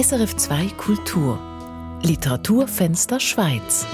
SRF 0.00 0.36
2 0.36 0.68
Kultur 0.76 1.40
Literaturfenster 2.04 3.18
Schweiz 3.18 3.84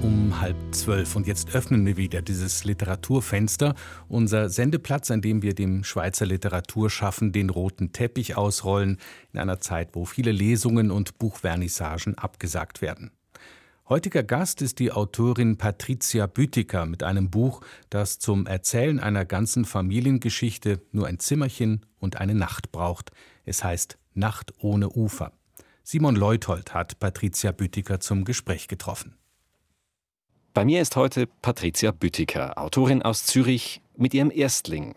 um 0.00 0.40
halb 0.40 0.56
zwölf. 0.70 1.16
Und 1.16 1.26
jetzt 1.26 1.54
öffnen 1.54 1.84
wir 1.84 1.98
wieder 1.98 2.22
dieses 2.22 2.64
Literaturfenster, 2.64 3.74
unser 4.08 4.48
Sendeplatz, 4.48 5.10
an 5.10 5.20
dem 5.20 5.42
wir 5.42 5.54
dem 5.54 5.84
Schweizer 5.84 6.24
Literaturschaffen 6.24 7.30
den 7.30 7.50
roten 7.50 7.92
Teppich 7.92 8.38
ausrollen, 8.38 8.96
in 9.34 9.38
einer 9.38 9.60
Zeit, 9.60 9.90
wo 9.92 10.06
viele 10.06 10.32
Lesungen 10.32 10.90
und 10.90 11.18
Buchvernissagen 11.18 12.16
abgesagt 12.16 12.80
werden. 12.80 13.10
Heutiger 13.86 14.22
Gast 14.22 14.62
ist 14.62 14.78
die 14.78 14.92
Autorin 14.92 15.58
Patricia 15.58 16.26
Büttiker 16.26 16.86
mit 16.86 17.02
einem 17.02 17.28
Buch, 17.28 17.60
das 17.90 18.18
zum 18.18 18.46
Erzählen 18.46 18.98
einer 18.98 19.26
ganzen 19.26 19.66
Familiengeschichte 19.66 20.80
nur 20.90 21.06
ein 21.06 21.18
Zimmerchen 21.18 21.84
und 21.98 22.16
eine 22.16 22.34
Nacht 22.34 22.72
braucht. 22.72 23.10
Es 23.44 23.62
heißt 23.62 23.98
Nacht 24.14 24.52
ohne 24.58 24.88
Ufer. 24.90 25.32
Simon 25.82 26.16
Leuthold 26.16 26.72
hat 26.72 26.98
Patricia 26.98 27.52
Büttiker 27.52 28.00
zum 28.00 28.24
Gespräch 28.24 28.68
getroffen. 28.68 29.16
Bei 30.54 30.64
mir 30.64 30.80
ist 30.80 30.94
heute 30.94 31.26
Patricia 31.26 31.90
Büttiker, 31.90 32.56
Autorin 32.56 33.02
aus 33.02 33.26
Zürich, 33.26 33.82
mit 33.96 34.14
ihrem 34.14 34.30
Erstling. 34.30 34.94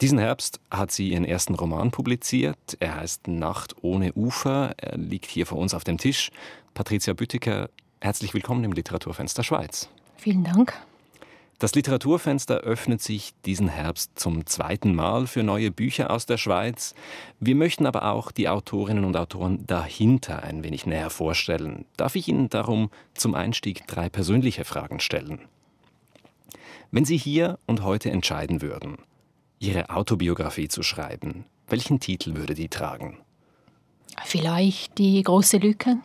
Diesen 0.00 0.18
Herbst 0.18 0.60
hat 0.70 0.90
sie 0.90 1.10
ihren 1.10 1.24
ersten 1.24 1.54
Roman 1.54 1.90
publiziert. 1.90 2.76
Er 2.80 2.96
heißt 2.96 3.28
Nacht 3.28 3.76
ohne 3.82 4.12
Ufer. 4.14 4.74
Er 4.78 4.96
liegt 4.96 5.26
hier 5.26 5.46
vor 5.46 5.58
uns 5.58 5.74
auf 5.74 5.84
dem 5.84 5.98
Tisch. 5.98 6.30
Patricia 6.72 7.12
Büttiker, 7.12 7.70
herzlich 8.00 8.34
willkommen 8.34 8.64
im 8.64 8.72
Literaturfenster 8.72 9.44
Schweiz. 9.44 9.88
Vielen 10.16 10.42
Dank. 10.42 10.74
Das 11.64 11.74
Literaturfenster 11.74 12.58
öffnet 12.58 13.00
sich 13.00 13.32
diesen 13.46 13.68
Herbst 13.68 14.18
zum 14.18 14.44
zweiten 14.44 14.94
Mal 14.94 15.26
für 15.26 15.42
neue 15.42 15.70
Bücher 15.70 16.10
aus 16.10 16.26
der 16.26 16.36
Schweiz. 16.36 16.94
Wir 17.40 17.54
möchten 17.54 17.86
aber 17.86 18.12
auch 18.12 18.32
die 18.32 18.50
Autorinnen 18.50 19.06
und 19.06 19.16
Autoren 19.16 19.66
dahinter 19.66 20.42
ein 20.42 20.62
wenig 20.62 20.84
näher 20.84 21.08
vorstellen. 21.08 21.86
Darf 21.96 22.16
ich 22.16 22.28
Ihnen 22.28 22.50
darum 22.50 22.90
zum 23.14 23.34
Einstieg 23.34 23.86
drei 23.86 24.10
persönliche 24.10 24.66
Fragen 24.66 25.00
stellen? 25.00 25.40
Wenn 26.90 27.06
Sie 27.06 27.16
hier 27.16 27.58
und 27.64 27.82
heute 27.82 28.10
entscheiden 28.10 28.60
würden, 28.60 28.98
Ihre 29.58 29.88
Autobiografie 29.88 30.68
zu 30.68 30.82
schreiben, 30.82 31.46
welchen 31.66 31.98
Titel 31.98 32.34
würde 32.34 32.52
die 32.52 32.68
tragen? 32.68 33.16
Vielleicht 34.22 34.98
die 34.98 35.22
große 35.22 35.56
Lücke. 35.56 35.96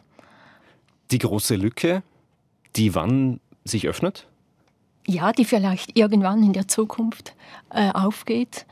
Die 1.12 1.20
große 1.20 1.58
Lücke, 1.58 2.02
die 2.78 2.96
wann 2.96 3.42
sich 3.66 3.90
öffnet? 3.90 4.29
Ja, 5.10 5.34
die 5.34 5.46
vielleicht 5.46 5.98
irgendwann 5.98 6.44
in 6.44 6.54
der 6.54 6.68
Zukunft 6.68 7.34
äh, 7.72 7.92
aufgeht. 7.92 8.66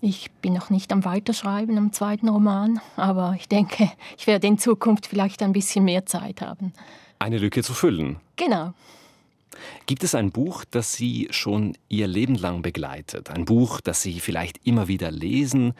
Ich 0.00 0.30
bin 0.40 0.52
noch 0.52 0.70
nicht 0.70 0.92
am 0.92 1.04
Weiterschreiben 1.04 1.76
am 1.78 1.92
zweiten 1.92 2.28
Roman, 2.28 2.80
aber 2.96 3.34
ich 3.38 3.48
denke, 3.48 3.90
ich 4.16 4.26
werde 4.26 4.46
in 4.46 4.58
Zukunft 4.58 5.06
vielleicht 5.06 5.42
ein 5.42 5.52
bisschen 5.52 5.84
mehr 5.84 6.06
Zeit 6.06 6.40
haben. 6.40 6.72
Eine 7.18 7.38
Lücke 7.38 7.62
zu 7.62 7.74
füllen. 7.74 8.16
Genau. 8.36 8.72
Gibt 9.86 10.02
es 10.02 10.14
ein 10.14 10.30
Buch, 10.30 10.64
das 10.68 10.94
Sie 10.94 11.28
schon 11.30 11.76
Ihr 11.88 12.06
Leben 12.06 12.36
lang 12.36 12.62
begleitet? 12.62 13.30
Ein 13.30 13.44
Buch, 13.44 13.80
das 13.80 14.02
Sie 14.02 14.18
vielleicht 14.18 14.66
immer 14.66 14.88
wieder 14.88 15.10
lesen 15.10 15.74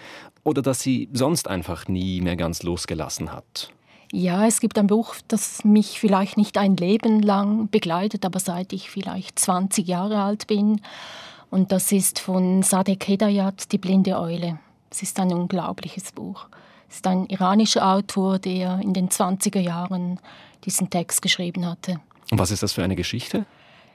oder 0.45 0.63
das 0.63 0.81
Sie 0.81 1.09
sonst 1.13 1.49
einfach 1.49 1.89
nie 1.89 2.21
mehr 2.21 2.37
ganz 2.37 2.63
losgelassen 2.63 3.33
hat? 3.33 3.73
Ja, 4.15 4.47
es 4.47 4.61
gibt 4.61 4.79
ein 4.79 4.89
Buch, 4.89 5.15
das 5.29 5.65
mich 5.65 5.99
vielleicht 5.99 6.37
nicht 6.37 6.59
ein 6.59 6.77
Leben 6.77 7.23
lang 7.23 7.71
begleitet, 7.71 8.27
aber 8.27 8.41
seit 8.41 8.75
ich 8.75 8.91
vielleicht 8.91 9.39
20 9.39 9.89
Jahre 9.89 10.21
alt 10.23 10.47
bin. 10.47 10.83
Und 11.51 11.73
das 11.73 11.91
ist 11.93 12.19
von 12.19 12.63
Sadek 12.63 13.09
Hedayat, 13.09 13.73
Die 13.73 13.79
blinde 13.79 14.21
Eule. 14.21 14.59
Es 14.91 15.03
ist 15.03 15.19
ein 15.19 15.33
unglaubliches 15.33 16.13
Buch. 16.13 16.47
Es 16.91 16.97
ist 16.97 17.07
ein 17.07 17.25
iranischer 17.25 17.91
Autor, 17.91 18.39
der 18.39 18.81
in 18.81 18.93
den 18.93 19.09
20er 19.09 19.61
Jahren 19.61 20.21
diesen 20.67 20.91
Text 20.91 21.23
geschrieben 21.23 21.65
hatte. 21.65 21.99
Und 22.31 22.39
was 22.39 22.51
ist 22.51 22.63
das 22.63 22.75
für 22.75 22.85
eine 22.85 22.97
Geschichte? 22.97 23.47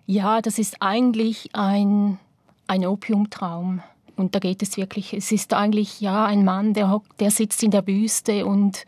Ja, 0.07 0.41
das 0.41 0.57
ist 0.57 0.81
eigentlich 0.81 1.51
ein, 1.53 2.17
ein 2.65 2.87
Opiumtraum. 2.87 3.83
Und 4.15 4.33
da 4.33 4.39
geht 4.39 4.63
es 4.63 4.77
wirklich, 4.77 5.13
es 5.13 5.31
ist 5.31 5.53
eigentlich 5.53 6.01
ja 6.01 6.25
ein 6.25 6.43
Mann, 6.43 6.73
der, 6.73 7.01
der 7.19 7.29
sitzt 7.29 7.61
in 7.61 7.69
der 7.69 7.85
Wüste 7.85 8.47
und 8.47 8.83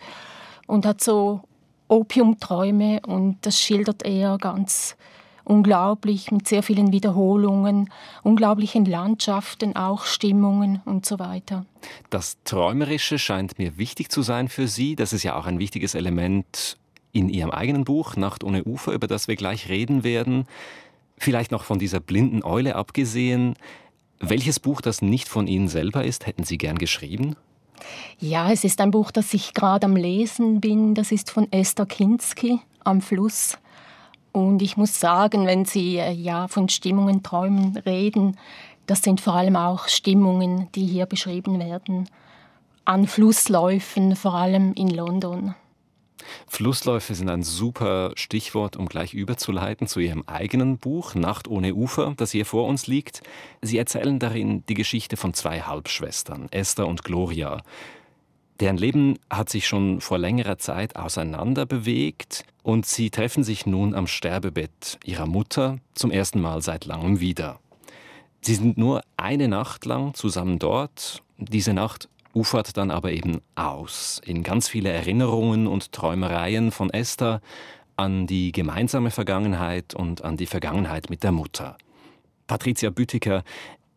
und 0.70 0.86
hat 0.86 1.02
so 1.02 1.42
Opiumträume 1.88 3.02
und 3.08 3.38
das 3.42 3.60
schildert 3.60 4.06
er 4.06 4.38
ganz 4.38 4.96
unglaublich 5.44 6.32
mit 6.32 6.48
sehr 6.48 6.62
vielen 6.62 6.92
Wiederholungen, 6.92 7.90
unglaublichen 8.22 8.86
Landschaften, 8.86 9.76
auch 9.76 10.06
Stimmungen 10.06 10.82
und 10.86 11.08
so 11.08 11.18
weiter. 11.18 11.66
Das 12.12 12.38
Träumerische 12.44 13.18
scheint 13.18 13.58
mir 13.58 13.80
wichtig 13.80 14.12
zu 14.12 14.22
sein 14.22 14.48
für 14.48 14.68
Sie. 14.68 14.96
Das 14.96 15.12
ist 15.12 15.24
ja 15.24 15.36
auch 15.36 15.48
ein 15.48 15.58
wichtiges 15.58 15.96
Element 15.96 16.78
in 17.12 17.30
Ihrem 17.30 17.50
eigenen 17.50 17.84
Buch 17.84 18.16
Nacht 18.16 18.44
ohne 18.44 18.64
Ufer, 18.64 18.94
über 18.94 19.08
das 19.08 19.28
wir 19.28 19.36
gleich 19.36 19.70
reden 19.70 20.04
werden. 20.04 20.46
Vielleicht 21.18 21.50
noch 21.50 21.64
von 21.64 21.80
dieser 21.80 22.00
blinden 22.00 22.44
Eule 22.44 22.76
abgesehen. 22.76 23.56
Welches 24.20 24.60
Buch, 24.60 24.82
das 24.82 25.02
nicht 25.02 25.28
von 25.30 25.48
Ihnen 25.48 25.68
selber 25.68 26.04
ist, 26.06 26.28
hätten 26.28 26.44
Sie 26.44 26.60
gern 26.60 26.78
geschrieben? 26.78 27.36
Ja, 28.20 28.52
es 28.52 28.64
ist 28.64 28.82
ein 28.82 28.92
Buch, 28.92 29.12
das 29.12 29.34
ich 29.34 29.54
gerade 29.54 29.86
am 29.86 29.96
Lesen 29.96 30.62
bin. 30.62 30.96
Das 30.96 31.12
ist 31.12 31.32
von 31.32 31.52
Esther 31.52 31.86
Kinski 31.86 32.60
am 32.84 33.02
Fluss. 33.02 33.58
Und 34.32 34.62
ich 34.62 34.78
muss 34.78 35.00
sagen, 35.00 35.46
wenn 35.46 35.66
Sie 35.66 35.98
äh, 35.98 36.12
ja 36.12 36.48
von 36.48 36.70
Stimmungen, 36.70 37.24
Träumen 37.24 37.78
reden, 37.78 38.38
das 38.86 39.02
sind 39.02 39.22
vor 39.22 39.34
allem 39.34 39.56
auch 39.56 39.88
Stimmungen, 39.88 40.68
die 40.74 40.86
hier 40.86 41.06
beschrieben 41.06 41.60
werden. 41.60 42.10
An 42.86 43.06
Flussläufen, 43.06 44.16
vor 44.16 44.34
allem 44.34 44.74
in 44.74 44.90
London. 44.90 45.56
Flussläufe 46.48 47.16
sind 47.16 47.30
ein 47.30 47.44
super 47.44 48.12
Stichwort, 48.16 48.76
um 48.76 48.88
gleich 48.88 49.14
überzuleiten 49.14 49.88
zu 49.88 50.00
Ihrem 50.00 50.24
eigenen 50.28 50.78
Buch 50.78 51.16
Nacht 51.16 51.48
ohne 51.48 51.74
Ufer, 51.74 52.14
das 52.18 52.32
hier 52.32 52.46
vor 52.46 52.68
uns 52.68 52.88
liegt. 52.88 53.22
Sie 53.62 53.78
erzählen 53.78 54.20
darin 54.20 54.64
die 54.68 54.74
Geschichte 54.74 55.18
von 55.18 55.34
zwei 55.34 55.62
Halbschwestern, 55.62 56.48
Esther 56.52 56.88
und 56.88 57.04
Gloria. 57.04 57.62
Deren 58.60 58.78
Leben 58.78 59.20
hat 59.30 59.50
sich 59.50 59.68
schon 59.68 60.02
vor 60.02 60.18
längerer 60.18 60.58
Zeit 60.58 60.98
auseinander 60.98 61.66
bewegt 61.66 62.44
und 62.62 62.86
sie 62.86 63.10
treffen 63.10 63.44
sich 63.44 63.66
nun 63.66 63.96
am 63.96 64.06
Sterbebett 64.06 65.00
ihrer 65.06 65.28
Mutter 65.28 65.80
zum 65.94 66.12
ersten 66.12 66.42
Mal 66.42 66.62
seit 66.62 66.86
langem 66.86 67.22
wieder. 67.22 67.60
Sie 68.42 68.56
sind 68.56 68.78
nur 68.78 69.02
eine 69.18 69.48
Nacht 69.48 69.86
lang 69.86 70.14
zusammen 70.14 70.60
dort. 70.60 71.24
Diese 71.38 71.74
Nacht 71.74 72.10
ufert 72.34 72.78
dann 72.78 72.92
aber 72.92 73.12
eben 73.12 73.42
aus 73.56 74.22
in 74.26 74.44
ganz 74.44 74.68
viele 74.68 74.90
Erinnerungen 74.90 75.68
und 75.68 75.92
Träumereien 75.92 76.72
von 76.72 76.90
Esther 76.90 77.42
an 77.98 78.28
die 78.28 78.52
gemeinsame 78.52 79.12
Vergangenheit 79.12 79.94
und 79.94 80.24
an 80.24 80.38
die 80.38 80.46
Vergangenheit 80.46 81.10
mit 81.10 81.24
der 81.24 81.32
Mutter. 81.32 81.78
Patricia 82.48 82.90
Büttiker, 82.90 83.44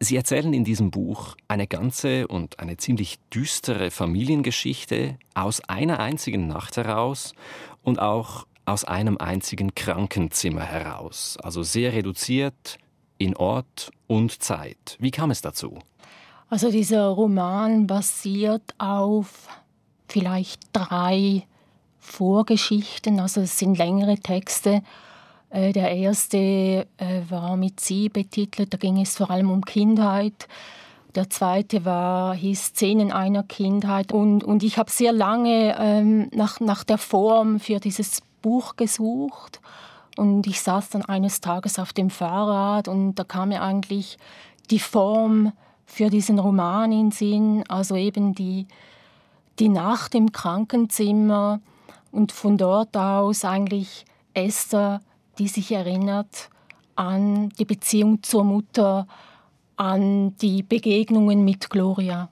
Sie 0.00 0.16
erzählen 0.16 0.52
in 0.52 0.64
diesem 0.64 0.90
Buch 0.90 1.36
eine 1.46 1.68
ganze 1.68 2.26
und 2.26 2.58
eine 2.58 2.76
ziemlich 2.76 3.20
düstere 3.32 3.92
Familiengeschichte 3.92 5.16
aus 5.34 5.60
einer 5.68 6.00
einzigen 6.00 6.48
Nacht 6.48 6.76
heraus 6.76 7.34
und 7.82 8.00
auch 8.00 8.46
aus 8.64 8.84
einem 8.84 9.16
einzigen 9.18 9.76
Krankenzimmer 9.76 10.62
heraus, 10.62 11.38
also 11.40 11.62
sehr 11.62 11.92
reduziert 11.92 12.78
in 13.18 13.36
Ort 13.36 13.90
und 14.08 14.42
Zeit. 14.42 14.96
Wie 14.98 15.12
kam 15.12 15.30
es 15.30 15.40
dazu? 15.40 15.78
Also 16.52 16.70
dieser 16.70 17.06
Roman 17.06 17.86
basiert 17.86 18.74
auf 18.76 19.48
vielleicht 20.06 20.60
drei 20.74 21.46
Vorgeschichten, 21.98 23.20
also 23.20 23.40
es 23.40 23.58
sind 23.58 23.78
längere 23.78 24.18
Texte. 24.18 24.82
Äh, 25.48 25.72
der 25.72 25.96
erste 25.96 26.36
äh, 26.36 27.22
war 27.30 27.56
mit 27.56 27.80
Sie 27.80 28.10
betitelt, 28.10 28.74
da 28.74 28.76
ging 28.76 29.00
es 29.00 29.16
vor 29.16 29.30
allem 29.30 29.50
um 29.50 29.64
Kindheit. 29.64 30.46
Der 31.14 31.30
zweite 31.30 31.86
war, 31.86 32.34
hieß 32.34 32.64
Szenen 32.64 33.12
einer 33.12 33.44
Kindheit. 33.44 34.12
Und, 34.12 34.44
und 34.44 34.62
ich 34.62 34.76
habe 34.76 34.90
sehr 34.90 35.12
lange 35.12 35.74
ähm, 35.78 36.28
nach, 36.34 36.60
nach 36.60 36.84
der 36.84 36.98
Form 36.98 37.60
für 37.60 37.80
dieses 37.80 38.20
Buch 38.42 38.76
gesucht. 38.76 39.62
Und 40.18 40.46
ich 40.46 40.60
saß 40.60 40.90
dann 40.90 41.02
eines 41.06 41.40
Tages 41.40 41.78
auf 41.78 41.94
dem 41.94 42.10
Fahrrad 42.10 42.88
und 42.88 43.14
da 43.14 43.24
kam 43.24 43.48
mir 43.48 43.62
eigentlich 43.62 44.18
die 44.70 44.80
Form 44.80 45.52
für 45.86 46.10
diesen 46.10 46.38
Roman 46.38 46.92
in 46.92 47.10
Sinn, 47.10 47.64
also 47.68 47.96
eben 47.96 48.34
die, 48.34 48.66
die 49.58 49.68
Nacht 49.68 50.14
im 50.14 50.32
Krankenzimmer 50.32 51.60
und 52.10 52.32
von 52.32 52.56
dort 52.56 52.96
aus 52.96 53.44
eigentlich 53.44 54.04
Esther, 54.34 55.00
die 55.38 55.48
sich 55.48 55.72
erinnert 55.72 56.50
an 56.94 57.48
die 57.58 57.64
Beziehung 57.64 58.22
zur 58.22 58.44
Mutter, 58.44 59.06
an 59.76 60.36
die 60.36 60.62
Begegnungen 60.62 61.44
mit 61.44 61.70
Gloria. 61.70 62.30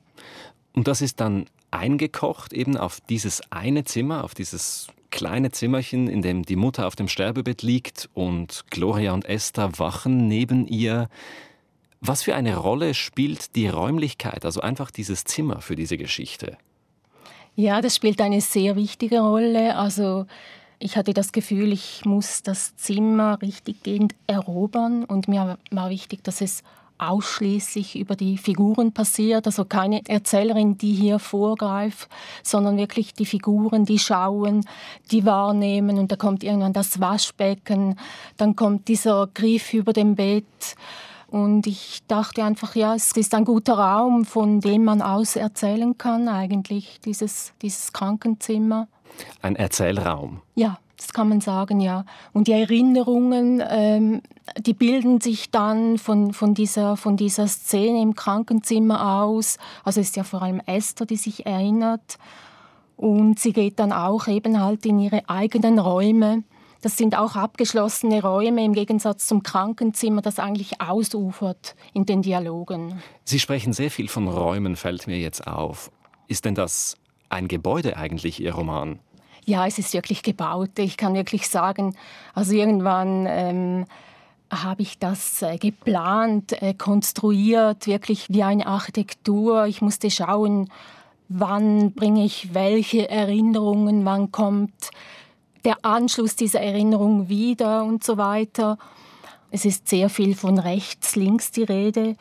Und 0.75 0.87
das 0.87 1.00
ist 1.00 1.20
dann 1.20 1.47
eingekocht 1.70 2.52
eben 2.52 2.76
auf 2.76 3.00
dieses 3.00 3.41
eine 3.50 3.85
Zimmer, 3.85 4.25
auf 4.25 4.35
dieses 4.35 4.88
kleine 5.11 5.50
Zimmerchen, 5.50 6.08
in 6.08 6.23
dem 6.23 6.44
die 6.44 6.56
Mutter 6.56 6.87
auf 6.87 6.97
dem 6.97 7.08
Sterbebett 7.08 7.62
liegt 7.62 8.08
und 8.14 8.64
Gloria 8.70 9.12
und 9.12 9.25
Esther 9.25 9.79
wachen 9.79 10.29
neben 10.29 10.67
ihr. 10.67 11.08
Was 12.00 12.23
für 12.23 12.35
eine 12.35 12.56
Rolle 12.56 12.94
spielt 12.94 13.56
die 13.56 13.69
Räumlichkeit, 13.69 14.44
also 14.44 14.61
einfach 14.62 14.91
dieses 14.91 15.25
Zimmer 15.25 15.61
für 15.61 15.76
diese 15.76 15.99
Geschichte? 15.99 16.56
Ja, 17.56 17.82
das 17.82 17.97
spielt 17.97 18.20
eine 18.23 18.41
sehr 18.41 18.75
wichtige 18.75 19.20
Rolle. 19.20 19.76
Also 19.76 20.26
ich 20.79 20.97
hatte 20.97 21.12
das 21.12 21.32
Gefühl, 21.32 21.73
ich 21.73 22.06
muss 22.06 22.43
das 22.43 22.75
Zimmer 22.76 23.43
richtiggehend 23.43 24.14
erobern 24.26 25.05
und 25.05 25.29
mir 25.29 25.58
war 25.70 25.91
wichtig, 25.91 26.25
dass 26.25 26.41
es 26.41 26.62
ausschließlich 26.97 27.99
über 27.99 28.17
die 28.17 28.38
Figuren 28.38 28.93
passiert, 28.93 29.47
also 29.47 29.64
keine 29.64 30.02
Erzählerin, 30.06 30.79
die 30.79 30.93
hier 30.93 31.19
vorgreift, 31.19 32.08
sondern 32.43 32.76
wirklich 32.76 33.14
die 33.14 33.26
Figuren, 33.26 33.85
die 33.85 33.99
schauen, 33.99 34.64
die 35.11 35.25
wahrnehmen 35.25 35.99
und 35.99 36.12
da 36.12 36.17
kommt 36.17 36.44
irgendwann 36.44 36.73
das 36.73 37.00
Waschbecken, 37.00 37.99
dann 38.37 38.55
kommt 38.56 38.88
dieser 38.88 39.29
Griff 39.32 39.73
über 39.73 39.93
dem 39.93 40.14
Bett 40.14 40.44
und 41.31 41.67
ich 41.69 42.00
dachte 42.09 42.43
einfach, 42.43 42.75
ja, 42.75 42.94
es 42.94 43.12
ist 43.12 43.35
ein 43.35 43.44
guter 43.44 43.75
Raum, 43.75 44.25
von 44.25 44.61
dem 44.61 44.85
man 44.85 45.00
aus 45.00 45.37
erzählen 45.37 45.97
kann 45.97 46.29
eigentlich, 46.29 47.00
dieses, 47.05 47.53
dieses 47.62 47.93
Krankenzimmer. 47.93 48.88
Ein 49.41 49.55
Erzählraum. 49.55 50.41
Ja, 50.56 50.79
das 50.97 51.12
kann 51.12 51.29
man 51.29 51.41
sagen, 51.41 51.81
ja. 51.81 52.05
Und 52.32 52.49
die 52.49 52.53
Erinnerungen, 52.53 53.62
ähm, 53.69 54.23
die 54.59 54.75
bilden 54.75 55.21
sich 55.21 55.53
dann 55.53 55.99
von, 55.99 56.32
von, 56.32 56.55
dieser, 56.55 56.97
von 56.97 57.17
dieser 57.17 57.47
Szene 57.47 58.03
im 58.03 58.15
Krankenzimmer 58.17 59.23
aus. 59.23 59.56
Also 59.85 60.00
es 60.00 60.09
ist 60.09 60.17
ja 60.17 60.25
vor 60.25 60.43
allem 60.43 60.61
Esther, 60.67 61.06
die 61.06 61.17
sich 61.17 61.47
erinnert. 61.47 62.19
Und 62.97 63.38
sie 63.38 63.53
geht 63.53 63.79
dann 63.79 63.93
auch 63.93 64.26
eben 64.26 64.61
halt 64.61 64.85
in 64.85 64.99
ihre 64.99 65.29
eigenen 65.29 65.79
Räume. 65.79 66.43
Das 66.81 66.97
sind 66.97 67.17
auch 67.17 67.37
abgeschlossene 67.37 68.23
Räume 68.23 68.65
im 68.65 68.73
Gegensatz 68.73 69.27
zum 69.27 69.43
Krankenzimmer, 69.43 70.23
das 70.23 70.38
eigentlich 70.38 70.81
ausufert 70.81 71.75
in 71.93 72.06
den 72.06 72.23
Dialogen. 72.23 73.03
Sie 73.25 73.38
sprechen 73.38 73.73
sehr 73.73 73.91
viel 73.91 74.09
von 74.09 74.29
Räumen, 74.29 74.77
fällt 74.77 75.06
mir 75.06 75.19
jetzt 75.19 75.47
auf. 75.47 75.91
Ist 76.27 76.47
denn 76.47 76.55
das 76.55 76.97
ein 77.29 77.49
Gebäude 77.49 77.97
eigentlich, 77.97 78.41
Ihr 78.41 78.55
Roman? 78.55 78.99
Ja, 79.44 79.67
es 79.67 79.79
ist 79.79 79.93
wirklich 79.93 80.23
gebaut. 80.23 80.79
Ich 80.79 80.97
kann 80.97 81.15
wirklich 81.15 81.49
sagen, 81.49 81.97
also 82.35 82.55
irgendwann 82.55 83.26
ähm, 83.29 83.85
habe 84.50 84.83
ich 84.83 84.99
das 84.99 85.43
äh, 85.43 85.59
geplant, 85.59 86.61
äh, 86.62 86.75
konstruiert, 86.75 87.87
wirklich 87.87 88.26
wie 88.31 88.43
eine 88.43 88.67
Architektur. 88.67 89.67
Ich 89.67 89.83
musste 89.83 90.11
schauen, 90.11 90.71
wann 91.29 91.93
bringe 91.93 92.25
ich 92.25 92.55
welche 92.55 93.09
Erinnerungen, 93.09 94.05
wann 94.05 94.33
kommt 94.33 94.91
der 95.65 95.85
Anschluss 95.85 96.37
dieser 96.37 96.61
Erinnerung 96.61 97.29
wieder 97.29 97.85
und 97.85 98.05
so 98.05 98.17
weiter. 98.17 98.79
Es 99.51 99.65
ist 99.65 99.89
sehr 99.89 100.09
viel 100.09 100.35
von 100.35 100.59
rechts, 100.59 101.17
links 101.17 101.51
die 101.51 101.65
Rede. 101.65 102.17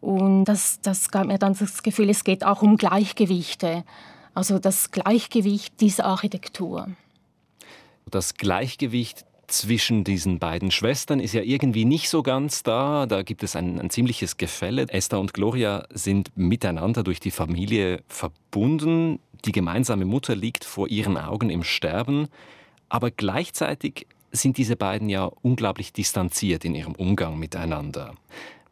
Und 0.00 0.44
das, 0.44 0.80
das 0.80 1.10
gab 1.10 1.26
mir 1.26 1.38
dann 1.38 1.56
das 1.58 1.82
Gefühl, 1.82 2.10
es 2.10 2.24
geht 2.24 2.44
auch 2.44 2.62
um 2.62 2.76
Gleichgewichte. 2.76 3.84
Also 4.34 4.58
das 4.58 4.90
Gleichgewicht 4.90 5.80
dieser 5.80 6.04
Architektur. 6.04 6.88
Das 8.10 8.34
Gleichgewicht 8.34 9.24
zwischen 9.48 10.04
diesen 10.04 10.38
beiden 10.38 10.70
Schwestern 10.70 11.20
ist 11.20 11.32
ja 11.32 11.42
irgendwie 11.42 11.84
nicht 11.84 12.08
so 12.08 12.22
ganz 12.22 12.62
da. 12.62 13.06
Da 13.06 13.22
gibt 13.22 13.42
es 13.42 13.56
ein, 13.56 13.80
ein, 13.80 13.90
ziemliches 13.90 14.36
Gefälle. 14.36 14.86
Esther 14.88 15.20
und 15.20 15.34
Gloria 15.34 15.86
sind 15.92 16.36
miteinander 16.36 17.02
durch 17.02 17.20
die 17.20 17.30
Familie 17.30 18.02
verbunden. 18.08 19.20
Die 19.46 19.52
gemeinsame 19.52 20.04
Mutter 20.04 20.34
liegt 20.34 20.64
vor 20.64 20.88
ihren 20.88 21.16
Augen 21.16 21.50
im 21.50 21.62
Sterben. 21.62 22.28
Aber 22.88 23.10
gleichzeitig 23.10 24.06
sind 24.32 24.58
diese 24.58 24.76
beiden 24.76 25.08
ja 25.08 25.30
unglaublich 25.42 25.92
distanziert 25.92 26.64
in 26.64 26.74
ihrem 26.74 26.94
Umgang 26.94 27.38
miteinander. 27.38 28.14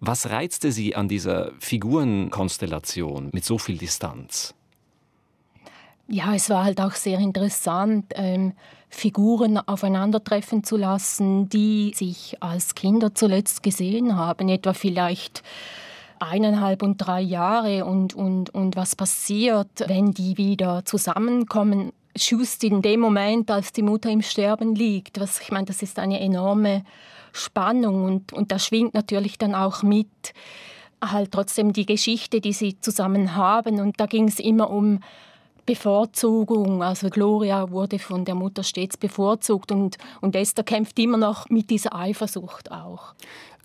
Was 0.01 0.29
reizte 0.29 0.73
Sie 0.73 0.95
an 0.95 1.09
dieser 1.09 1.53
Figurenkonstellation 1.59 3.31
mit 3.33 3.45
so 3.45 3.59
viel 3.59 3.79
Distanz? 3.79 4.55
ja, 6.09 6.35
es 6.35 6.51
war 6.51 6.65
halt 6.65 6.81
auch 6.81 6.93
sehr 6.93 7.19
interessant, 7.19 8.13
ähm, 8.17 8.53
Figuren 8.89 9.59
aufeinandertreffen 9.59 10.63
zu 10.63 10.77
lassen, 10.77 11.49
die 11.49 11.93
sich 11.97 12.37
als 12.41 12.75
Kinder 12.75 13.15
zuletzt 13.15 13.63
gesehen 13.63 14.17
haben, 14.17 14.49
etwa 14.49 14.73
vielleicht 14.73 15.43
eineinhalb 16.25 16.83
und 16.83 16.99
drei 16.99 17.21
Jahre 17.21 17.85
und, 17.85 18.15
und, 18.15 18.51
und 18.51 18.77
was 18.77 18.97
passiert, 18.97 19.69
wenn 19.87 20.13
die 20.13 20.37
wieder 20.37 20.85
zusammenkommen, 20.85 21.93
just 22.17 22.65
in 22.65 22.83
dem 22.83 23.01
Moment, 23.01 23.51
als 23.51 23.73
die 23.73 23.83
Mutter 23.83 24.11
im 24.11 24.23
Sterben 24.23 24.75
liegt. 24.75 25.21
Was, 25.21 25.41
ich 25.41 25.51
meine, 25.51 25.67
das 25.67 25.83
ist 25.83 25.99
eine 25.99 26.21
enorme 26.21 26.85
Spannung 27.33 28.05
und, 28.05 28.33
und 28.33 28.53
da 28.53 28.59
schwingt 28.59 28.95
natürlich 28.95 29.39
dann 29.39 29.55
auch 29.55 29.83
mit 29.83 30.09
halt 31.03 31.33
trotzdem 31.33 31.73
die 31.73 31.87
Geschichte, 31.87 32.41
die 32.41 32.53
sie 32.53 32.81
zusammen 32.81 33.35
haben 33.35 33.81
und 33.81 34.01
da 34.01 34.07
ging 34.07 34.29
es 34.29 34.39
immer 34.39 34.71
um 34.71 35.01
Bevorzugung. 35.67 36.83
Also 36.83 37.09
Gloria 37.09 37.71
wurde 37.71 37.99
von 37.99 38.25
der 38.25 38.35
Mutter 38.35 38.63
stets 38.63 38.97
bevorzugt 38.97 39.73
und, 39.73 39.97
und 40.21 40.37
Esther 40.37 40.63
kämpft 40.63 40.99
immer 40.99 41.17
noch 41.17 41.49
mit 41.49 41.71
dieser 41.71 41.95
Eifersucht 41.95 42.71
auch. 42.71 43.15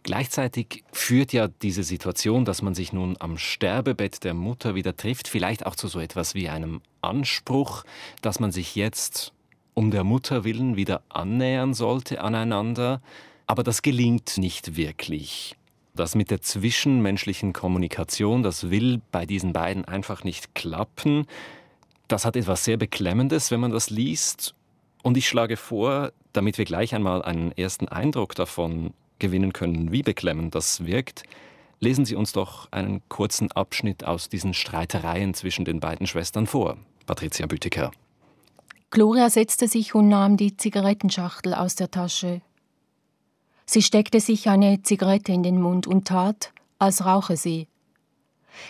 Gleichzeitig 0.10 0.84
führt 0.92 1.34
ja 1.34 1.48
diese 1.48 1.84
Situation, 1.84 2.44
dass 2.44 2.64
man 2.64 2.74
sich 2.74 2.94
nun 2.94 3.16
am 3.20 3.38
Sterbebett 3.38 4.24
der 4.24 4.34
Mutter 4.34 4.74
wieder 4.74 4.98
trifft, 4.98 5.28
vielleicht 5.28 5.68
auch 5.68 5.76
zu 5.76 5.88
so 5.88 6.00
etwas 6.00 6.34
wie 6.34 6.50
einem 6.50 6.82
Anspruch, 7.04 7.84
dass 8.24 8.40
man 8.40 8.52
sich 8.52 8.74
jetzt 8.74 9.34
um 9.76 9.92
der 9.92 10.04
Mutter 10.04 10.44
willen 10.44 10.76
wieder 10.76 11.04
annähern 11.10 11.76
sollte 11.76 12.22
aneinander. 12.22 13.04
Aber 13.46 13.62
das 13.62 13.84
gelingt 13.84 14.40
nicht 14.40 14.76
wirklich. 14.76 15.56
Das 15.94 16.16
mit 16.16 16.32
der 16.32 16.42
zwischenmenschlichen 16.42 17.54
Kommunikation, 17.54 18.42
das 18.42 18.72
will 18.72 19.02
bei 19.12 19.28
diesen 19.28 19.54
beiden 19.54 19.86
einfach 19.86 20.24
nicht 20.24 20.56
klappen. 20.56 21.28
Das 22.08 22.26
hat 22.26 22.36
etwas 22.36 22.64
sehr 22.64 22.78
Beklemmendes, 22.78 23.52
wenn 23.52 23.60
man 23.60 23.70
das 23.70 23.92
liest. 23.92 24.56
Und 25.04 25.18
ich 25.18 25.30
schlage 25.30 25.56
vor, 25.56 26.14
damit 26.34 26.58
wir 26.58 26.66
gleich 26.66 26.96
einmal 26.96 27.22
einen 27.22 27.52
ersten 27.52 27.88
Eindruck 27.88 28.34
davon 28.34 28.96
gewinnen 29.20 29.54
können, 29.54 29.92
wie 29.92 30.04
beklemmend 30.04 30.56
das 30.56 30.86
wirkt, 30.86 31.24
lesen 31.80 32.06
Sie 32.06 32.16
uns 32.16 32.32
doch 32.32 32.72
einen 32.72 33.02
kurzen 33.10 33.52
Abschnitt 33.52 34.04
aus 34.04 34.30
diesen 34.30 34.54
Streitereien 34.54 35.34
zwischen 35.34 35.66
den 35.66 35.80
beiden 35.80 36.08
Schwestern 36.08 36.48
vor. 36.48 36.78
Patricia 37.06 37.48
Büttiker. 37.48 37.92
Gloria 38.92 39.30
setzte 39.30 39.68
sich 39.68 39.94
und 39.94 40.10
nahm 40.10 40.36
die 40.36 40.58
Zigarettenschachtel 40.58 41.54
aus 41.54 41.76
der 41.76 41.92
Tasche. 41.92 42.42
Sie 43.66 43.84
steckte 43.84 44.20
sich 44.20 44.50
eine 44.50 44.82
Zigarette 44.82 45.32
in 45.32 45.44
den 45.44 45.62
Mund 45.62 45.86
und 45.86 46.08
tat, 46.08 46.52
als 46.80 47.06
rauche 47.06 47.38
sie. 47.38 47.68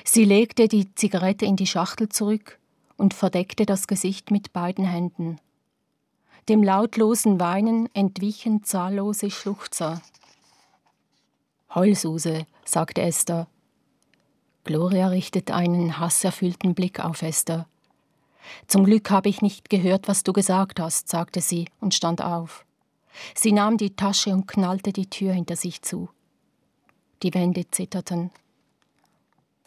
Sie 0.03 0.25
legte 0.25 0.67
die 0.67 0.93
Zigarette 0.93 1.45
in 1.45 1.55
die 1.55 1.67
Schachtel 1.67 2.09
zurück 2.09 2.59
und 2.97 3.13
verdeckte 3.13 3.65
das 3.65 3.87
Gesicht 3.87 4.29
mit 4.29 4.51
beiden 4.51 4.85
Händen. 4.85 5.37
Dem 6.49 6.63
lautlosen 6.63 7.39
Weinen 7.39 7.87
entwichen 7.93 8.63
zahllose 8.63 9.31
Schluchzer. 9.31 10.01
Heulsuse, 11.73 12.47
sagte 12.65 13.01
Esther. 13.01 13.47
Gloria 14.63 15.07
richtete 15.07 15.53
einen 15.53 15.99
hasserfüllten 15.99 16.73
Blick 16.73 16.99
auf 16.99 17.21
Esther. 17.21 17.67
Zum 18.67 18.85
Glück 18.85 19.11
habe 19.11 19.29
ich 19.29 19.41
nicht 19.41 19.69
gehört, 19.69 20.07
was 20.07 20.23
du 20.23 20.33
gesagt 20.33 20.79
hast, 20.79 21.09
sagte 21.09 21.41
sie 21.41 21.67
und 21.79 21.93
stand 21.93 22.23
auf. 22.23 22.65
Sie 23.35 23.51
nahm 23.51 23.77
die 23.77 23.95
Tasche 23.95 24.31
und 24.31 24.47
knallte 24.47 24.93
die 24.93 25.09
Tür 25.09 25.33
hinter 25.33 25.55
sich 25.55 25.81
zu. 25.81 26.09
Die 27.21 27.33
Wände 27.33 27.69
zitterten. 27.69 28.31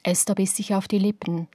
Esther 0.03 0.35
biss 0.35 0.57
sich 0.57 0.75
auf 0.75 0.89
die 0.89 0.99
Lippen. 0.99 1.49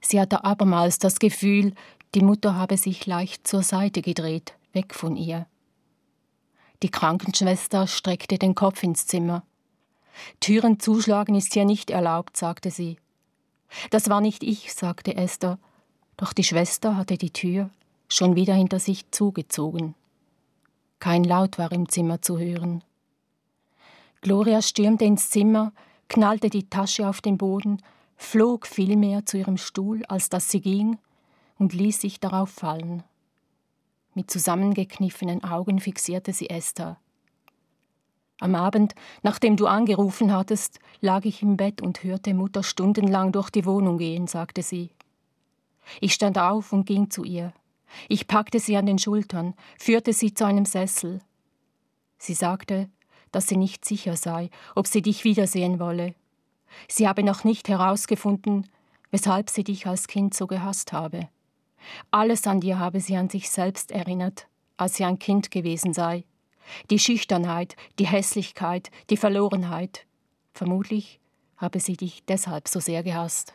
Sie 0.00 0.20
hatte 0.20 0.44
abermals 0.44 0.98
das 0.98 1.18
Gefühl, 1.18 1.74
die 2.14 2.22
Mutter 2.22 2.56
habe 2.56 2.76
sich 2.76 3.06
leicht 3.06 3.48
zur 3.48 3.62
Seite 3.62 4.02
gedreht, 4.02 4.54
weg 4.74 4.94
von 4.94 5.16
ihr. 5.16 5.46
Die 6.82 6.90
Krankenschwester 6.90 7.86
streckte 7.86 8.38
den 8.38 8.54
Kopf 8.54 8.82
ins 8.82 9.06
Zimmer. 9.06 9.44
Türen 10.40 10.80
zuschlagen 10.80 11.34
ist 11.34 11.54
hier 11.54 11.64
nicht 11.64 11.90
erlaubt, 11.90 12.36
sagte 12.36 12.70
sie. 12.70 12.96
Das 13.90 14.08
war 14.08 14.20
nicht 14.20 14.42
ich, 14.42 14.72
sagte 14.74 15.16
Esther, 15.16 15.58
doch 16.16 16.32
die 16.32 16.44
Schwester 16.44 16.96
hatte 16.96 17.16
die 17.16 17.30
Tür 17.32 17.70
schon 18.08 18.36
wieder 18.36 18.54
hinter 18.54 18.78
sich 18.78 19.10
zugezogen. 19.10 19.94
Kein 20.98 21.24
Laut 21.24 21.58
war 21.58 21.72
im 21.72 21.88
Zimmer 21.88 22.20
zu 22.20 22.38
hören. 22.38 22.84
Gloria 24.20 24.60
stürmte 24.60 25.04
ins 25.04 25.30
Zimmer, 25.30 25.72
knallte 26.08 26.50
die 26.50 26.68
Tasche 26.68 27.08
auf 27.08 27.22
den 27.22 27.38
Boden 27.38 27.80
flog 28.22 28.66
vielmehr 28.66 29.26
zu 29.26 29.36
ihrem 29.36 29.56
Stuhl, 29.56 30.04
als 30.06 30.28
dass 30.28 30.48
sie 30.48 30.60
ging, 30.60 30.98
und 31.58 31.74
ließ 31.74 32.00
sich 32.00 32.20
darauf 32.20 32.50
fallen. 32.50 33.02
Mit 34.14 34.30
zusammengekniffenen 34.30 35.44
Augen 35.44 35.80
fixierte 35.80 36.32
sie 36.32 36.50
Esther. 36.50 36.98
Am 38.42 38.54
Abend, 38.54 38.94
nachdem 39.22 39.56
du 39.56 39.66
angerufen 39.66 40.32
hattest, 40.32 40.80
lag 41.00 41.24
ich 41.24 41.42
im 41.42 41.56
Bett 41.56 41.80
und 41.80 42.02
hörte 42.02 42.34
Mutter 42.34 42.62
stundenlang 42.62 43.32
durch 43.32 43.50
die 43.50 43.64
Wohnung 43.64 43.98
gehen, 43.98 44.26
sagte 44.26 44.62
sie. 44.62 44.90
Ich 46.00 46.14
stand 46.14 46.38
auf 46.38 46.72
und 46.72 46.86
ging 46.86 47.10
zu 47.10 47.24
ihr. 47.24 47.52
Ich 48.08 48.26
packte 48.26 48.58
sie 48.58 48.76
an 48.76 48.86
den 48.86 48.98
Schultern, 48.98 49.54
führte 49.78 50.12
sie 50.12 50.34
zu 50.34 50.44
einem 50.44 50.64
Sessel. 50.64 51.20
Sie 52.18 52.34
sagte, 52.34 52.88
dass 53.30 53.46
sie 53.46 53.56
nicht 53.56 53.84
sicher 53.84 54.16
sei, 54.16 54.50
ob 54.74 54.86
sie 54.86 55.02
dich 55.02 55.24
wiedersehen 55.24 55.78
wolle, 55.78 56.14
Sie 56.88 57.08
habe 57.08 57.22
noch 57.22 57.44
nicht 57.44 57.68
herausgefunden, 57.68 58.68
weshalb 59.10 59.50
sie 59.50 59.64
dich 59.64 59.86
als 59.86 60.06
Kind 60.06 60.34
so 60.34 60.46
gehasst 60.46 60.92
habe. 60.92 61.28
Alles 62.10 62.46
an 62.46 62.62
ihr 62.62 62.78
habe 62.78 63.00
sie 63.00 63.16
an 63.16 63.28
sich 63.28 63.50
selbst 63.50 63.90
erinnert, 63.90 64.46
als 64.76 64.96
sie 64.96 65.04
ein 65.04 65.18
Kind 65.18 65.50
gewesen 65.50 65.92
sei. 65.92 66.24
Die 66.90 66.98
Schüchternheit, 66.98 67.76
die 67.98 68.06
Hässlichkeit, 68.06 68.90
die 69.10 69.16
Verlorenheit. 69.16 70.06
Vermutlich 70.52 71.20
habe 71.56 71.80
sie 71.80 71.96
dich 71.96 72.24
deshalb 72.24 72.68
so 72.68 72.80
sehr 72.80 73.02
gehasst. 73.02 73.54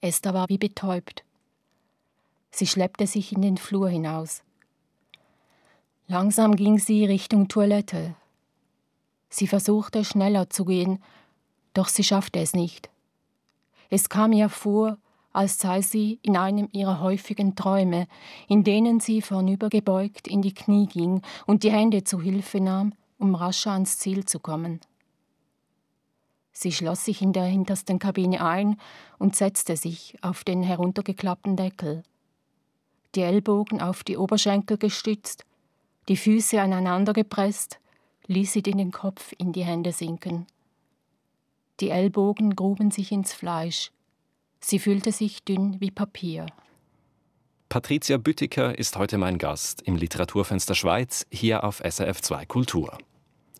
Esther 0.00 0.34
war 0.34 0.48
wie 0.48 0.58
betäubt. 0.58 1.24
Sie 2.50 2.66
schleppte 2.66 3.06
sich 3.06 3.32
in 3.32 3.42
den 3.42 3.56
Flur 3.56 3.88
hinaus. 3.88 4.42
Langsam 6.06 6.54
ging 6.54 6.78
sie 6.78 7.04
Richtung 7.04 7.48
Toilette. 7.48 8.14
Sie 9.28 9.46
versuchte 9.46 10.04
schneller 10.04 10.48
zu 10.50 10.64
gehen, 10.64 11.02
doch 11.74 11.88
sie 11.88 12.04
schaffte 12.04 12.38
es 12.38 12.54
nicht. 12.54 12.88
Es 13.90 14.08
kam 14.08 14.32
ihr 14.32 14.48
vor, 14.48 14.98
als 15.36 15.58
sei 15.58 15.82
sie 15.82 16.18
in 16.22 16.36
einem 16.36 16.68
ihrer 16.72 17.00
häufigen 17.00 17.54
Träume, 17.56 18.08
in 18.48 18.64
denen 18.64 19.00
sie 19.00 19.20
vornübergebeugt 19.20 20.26
in 20.26 20.40
die 20.40 20.54
Knie 20.54 20.86
ging 20.86 21.20
und 21.46 21.62
die 21.62 21.70
Hände 21.70 22.04
zu 22.04 22.22
Hilfe 22.22 22.58
nahm, 22.58 22.94
um 23.18 23.34
rascher 23.34 23.72
ans 23.72 23.98
Ziel 23.98 24.24
zu 24.24 24.40
kommen. 24.40 24.80
Sie 26.52 26.72
schloss 26.72 27.04
sich 27.04 27.20
in 27.20 27.34
der 27.34 27.44
hintersten 27.44 27.98
Kabine 27.98 28.42
ein 28.42 28.80
und 29.18 29.36
setzte 29.36 29.76
sich 29.76 30.16
auf 30.22 30.42
den 30.42 30.62
heruntergeklappten 30.62 31.54
Deckel. 31.54 32.02
Die 33.14 33.20
Ellbogen 33.20 33.82
auf 33.82 34.04
die 34.04 34.16
Oberschenkel 34.16 34.78
gestützt, 34.78 35.44
die 36.08 36.16
Füße 36.16 36.62
aneinander 36.62 37.12
gepresst, 37.12 37.78
ließ 38.26 38.54
sie 38.54 38.62
den 38.62 38.90
Kopf 38.90 39.34
in 39.36 39.52
die 39.52 39.64
Hände 39.64 39.92
sinken. 39.92 40.46
Die 41.80 41.90
Ellbogen 41.90 42.56
gruben 42.56 42.90
sich 42.90 43.12
ins 43.12 43.34
Fleisch. 43.34 43.90
Sie 44.60 44.78
fühlte 44.78 45.12
sich 45.12 45.44
dünn 45.44 45.76
wie 45.80 45.90
Papier. 45.90 46.46
Patricia 47.68 48.16
Büttiker 48.16 48.78
ist 48.78 48.96
heute 48.96 49.18
mein 49.18 49.38
Gast 49.38 49.82
im 49.82 49.96
Literaturfenster 49.96 50.74
Schweiz 50.74 51.26
hier 51.30 51.64
auf 51.64 51.82
SRF 51.84 52.20
2 52.22 52.46
Kultur. 52.46 52.96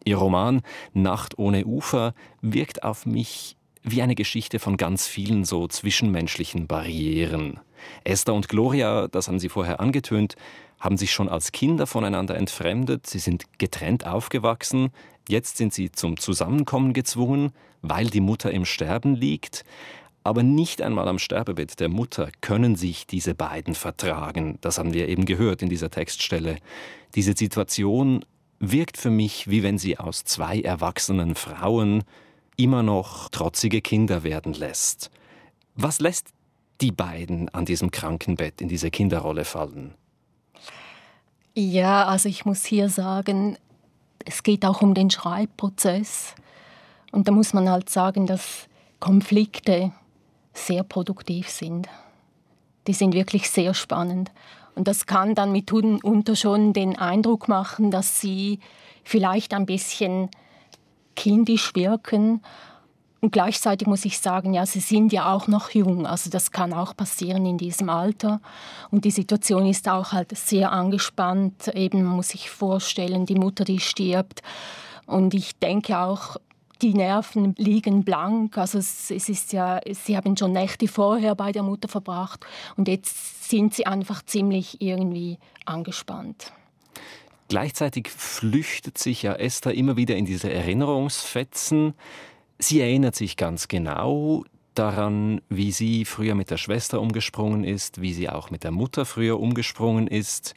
Ihr 0.05 0.17
Roman 0.17 0.63
Nacht 0.95 1.39
ohne 1.39 1.65
Ufer 1.67 2.15
wirkt 2.41 2.83
auf 2.85 3.07
mich 3.07 3.57
wie 3.83 4.03
eine 4.03 4.15
Geschichte 4.15 4.59
von 4.59 4.77
ganz 4.77 5.07
vielen 5.07 5.45
so 5.45 5.69
zwischenmenschlichen 5.69 6.67
Barrieren. 6.67 7.61
Esther 8.05 8.35
und 8.35 8.49
Gloria, 8.49 9.07
das 9.09 9.29
haben 9.29 9.39
Sie 9.39 9.49
vorher 9.49 9.81
angetönt, 9.81 10.35
haben 10.81 10.97
sich 10.97 11.13
schon 11.13 11.29
als 11.29 11.53
Kinder 11.53 11.87
voneinander 11.87 12.37
entfremdet, 12.37 13.07
sie 13.07 13.19
sind 13.19 13.45
getrennt 13.59 14.07
aufgewachsen, 14.07 14.91
jetzt 15.29 15.57
sind 15.57 15.73
sie 15.73 15.91
zum 15.91 16.19
Zusammenkommen 16.19 16.93
gezwungen, 16.93 17.53
weil 17.83 18.07
die 18.07 18.21
Mutter 18.21 18.51
im 18.51 18.65
Sterben 18.65 19.15
liegt, 19.15 19.65
aber 20.27 20.43
nicht 20.43 20.83
einmal 20.83 21.09
am 21.09 21.19
Sterbebett 21.19 21.81
der 21.81 21.89
Mutter 21.89 22.31
können 22.41 22.77
sich 22.77 23.07
diese 23.07 23.35
beiden 23.35 23.75
vertragen. 23.75 24.59
Das 24.61 24.79
haben 24.79 24.93
wir 24.93 25.09
eben 25.09 25.25
gehört 25.25 25.63
in 25.63 25.69
dieser 25.69 25.91
Textstelle. 25.91 26.57
Diese 27.15 27.35
Situation 27.35 28.25
wirkt 28.59 28.97
für 28.97 29.11
mich, 29.11 29.49
wie 29.49 29.63
wenn 29.63 29.79
sie 29.79 29.99
aus 29.99 30.25
zwei 30.25 30.61
erwachsenen 30.61 31.35
Frauen 31.35 32.03
immer 32.57 32.83
noch 32.83 33.29
trotzige 33.29 33.81
Kinder 33.81 34.25
werden 34.25 34.53
lässt. 34.53 35.11
Was 35.75 36.01
lässt 36.01 36.29
die 36.81 36.93
beiden 36.93 37.49
an 37.51 37.65
diesem 37.65 37.91
Krankenbett 37.91 38.61
in 38.61 38.69
diese 38.69 38.91
Kinderrolle 38.91 39.45
fallen? 39.45 39.95
Ja, 41.55 42.05
also 42.07 42.29
ich 42.29 42.45
muss 42.45 42.65
hier 42.65 42.89
sagen, 42.89 43.57
es 44.25 44.43
geht 44.43 44.65
auch 44.67 44.83
um 44.83 44.93
den 44.93 45.11
Schreibprozess. 45.11 46.35
Und 47.13 47.29
da 47.29 47.33
muss 47.33 47.55
man 47.55 47.71
halt 47.71 47.89
sagen, 47.89 48.27
dass 48.27 48.69
Konflikte 49.01 49.93
sehr 50.57 50.83
produktiv 50.83 51.49
sind. 51.49 51.89
Die 52.87 52.93
sind 52.93 53.15
wirklich 53.15 53.51
sehr 53.51 53.75
spannend. 53.75 54.31
Und 54.75 54.89
das 54.89 55.07
kann 55.07 55.35
dann 55.35 55.53
mitunter 55.53 56.37
schon 56.37 56.73
den 56.73 56.99
Eindruck 56.99 57.49
machen, 57.49 57.91
dass 57.91 58.21
sie 58.21 58.61
vielleicht 59.05 59.55
ein 59.55 59.67
bisschen 59.67 60.29
kindisch 61.15 61.75
wirken. 61.75 62.43
Und 63.21 63.33
gleichzeitig 63.33 63.89
muss 63.89 64.05
ich 64.05 64.19
sagen, 64.19 64.53
ja, 64.53 64.67
sie 64.67 64.81
sind 64.81 65.13
ja 65.13 65.33
auch 65.33 65.49
noch 65.49 65.71
jung. 65.71 66.07
Also 66.07 66.29
das 66.31 66.53
kann 66.53 66.73
auch 66.73 66.95
passieren 66.95 67.47
in 67.47 67.57
diesem 67.57 67.89
Alter. 67.89 68.41
Und 68.91 69.05
die 69.05 69.11
Situation 69.11 69.67
ist 69.67 69.89
auch 69.89 70.13
halt 70.13 70.37
sehr 70.37 70.71
angespannt. 70.71 71.69
Eben 71.69 72.05
muss 72.05 72.35
ich 72.35 72.51
vorstellen, 72.51 73.25
die 73.25 73.35
Mutter, 73.35 73.65
die 73.65 73.81
stirbt. 73.81 74.43
Und 75.07 75.33
ich 75.33 75.59
denke 75.59 75.99
auch, 75.99 76.37
die 76.83 76.95
Nerven 76.95 77.55
liegen 77.57 78.05
blank. 78.05 78.59
Also 78.59 78.79
es, 78.79 79.11
ist 79.11 79.53
ja, 79.53 79.81
sie 79.91 80.17
haben 80.17 80.37
schon 80.37 80.53
Nächte 80.53 80.89
vorher 80.89 81.35
bei 81.35 81.53
der 81.53 81.63
Mutter 81.63 81.89
verbracht 81.89 82.45
und 82.77 82.89
jetzt 82.89 83.49
sind 83.49 83.75
sie 83.75 83.87
einfach 83.87 84.23
ziemlich 84.25 84.81
irgendwie 84.81 85.39
angespannt. 85.65 86.53
Gleichzeitig 87.49 88.09
flüchtet 88.09 88.99
sich 88.99 89.23
ja 89.23 89.35
Esther 89.35 89.75
immer 89.75 89.97
wieder 89.97 90.17
in 90.17 90.25
diese 90.25 90.53
Erinnerungsfetzen. 90.53 91.95
Sie 92.59 92.81
erinnert 92.81 93.15
sich 93.15 93.37
ganz 93.37 93.69
genau 93.69 94.45
daran, 94.75 95.41
wie 95.49 95.73
sie 95.73 96.05
früher 96.05 96.35
mit 96.35 96.51
der 96.51 96.57
Schwester 96.57 97.01
umgesprungen 97.01 97.65
ist, 97.65 98.01
wie 98.01 98.13
sie 98.13 98.29
auch 98.29 98.51
mit 98.51 98.65
der 98.65 98.73
Mutter 98.73 99.05
früher 99.05 99.39
umgesprungen 99.39 100.09
ist. 100.09 100.55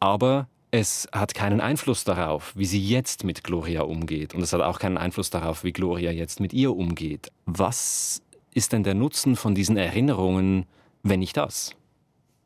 Aber 0.00 0.48
es 0.74 1.06
hat 1.12 1.34
keinen 1.34 1.60
Einfluss 1.60 2.02
darauf, 2.02 2.56
wie 2.56 2.64
sie 2.64 2.80
jetzt 2.80 3.24
mit 3.24 3.44
Gloria 3.44 3.82
umgeht. 3.82 4.34
Und 4.34 4.40
es 4.40 4.54
hat 4.54 4.62
auch 4.62 4.78
keinen 4.78 4.96
Einfluss 4.96 5.28
darauf, 5.28 5.64
wie 5.64 5.72
Gloria 5.72 6.10
jetzt 6.10 6.40
mit 6.40 6.54
ihr 6.54 6.74
umgeht. 6.74 7.30
Was 7.44 8.22
ist 8.54 8.72
denn 8.72 8.82
der 8.82 8.94
Nutzen 8.94 9.36
von 9.36 9.54
diesen 9.54 9.76
Erinnerungen, 9.76 10.64
wenn 11.02 11.20
nicht 11.20 11.36
das? 11.36 11.74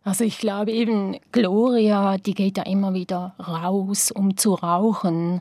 Also 0.03 0.25
ich 0.25 0.39
glaube 0.39 0.73
eben, 0.73 1.17
Gloria, 1.31 2.19
die 2.19 2.35
geht 2.35 2.59
ja 2.59 2.65
immer 2.65 2.95
wieder 2.95 3.37
raus, 3.39 4.11
um 4.11 4.37
zu 4.37 4.55
rauchen. 4.55 5.41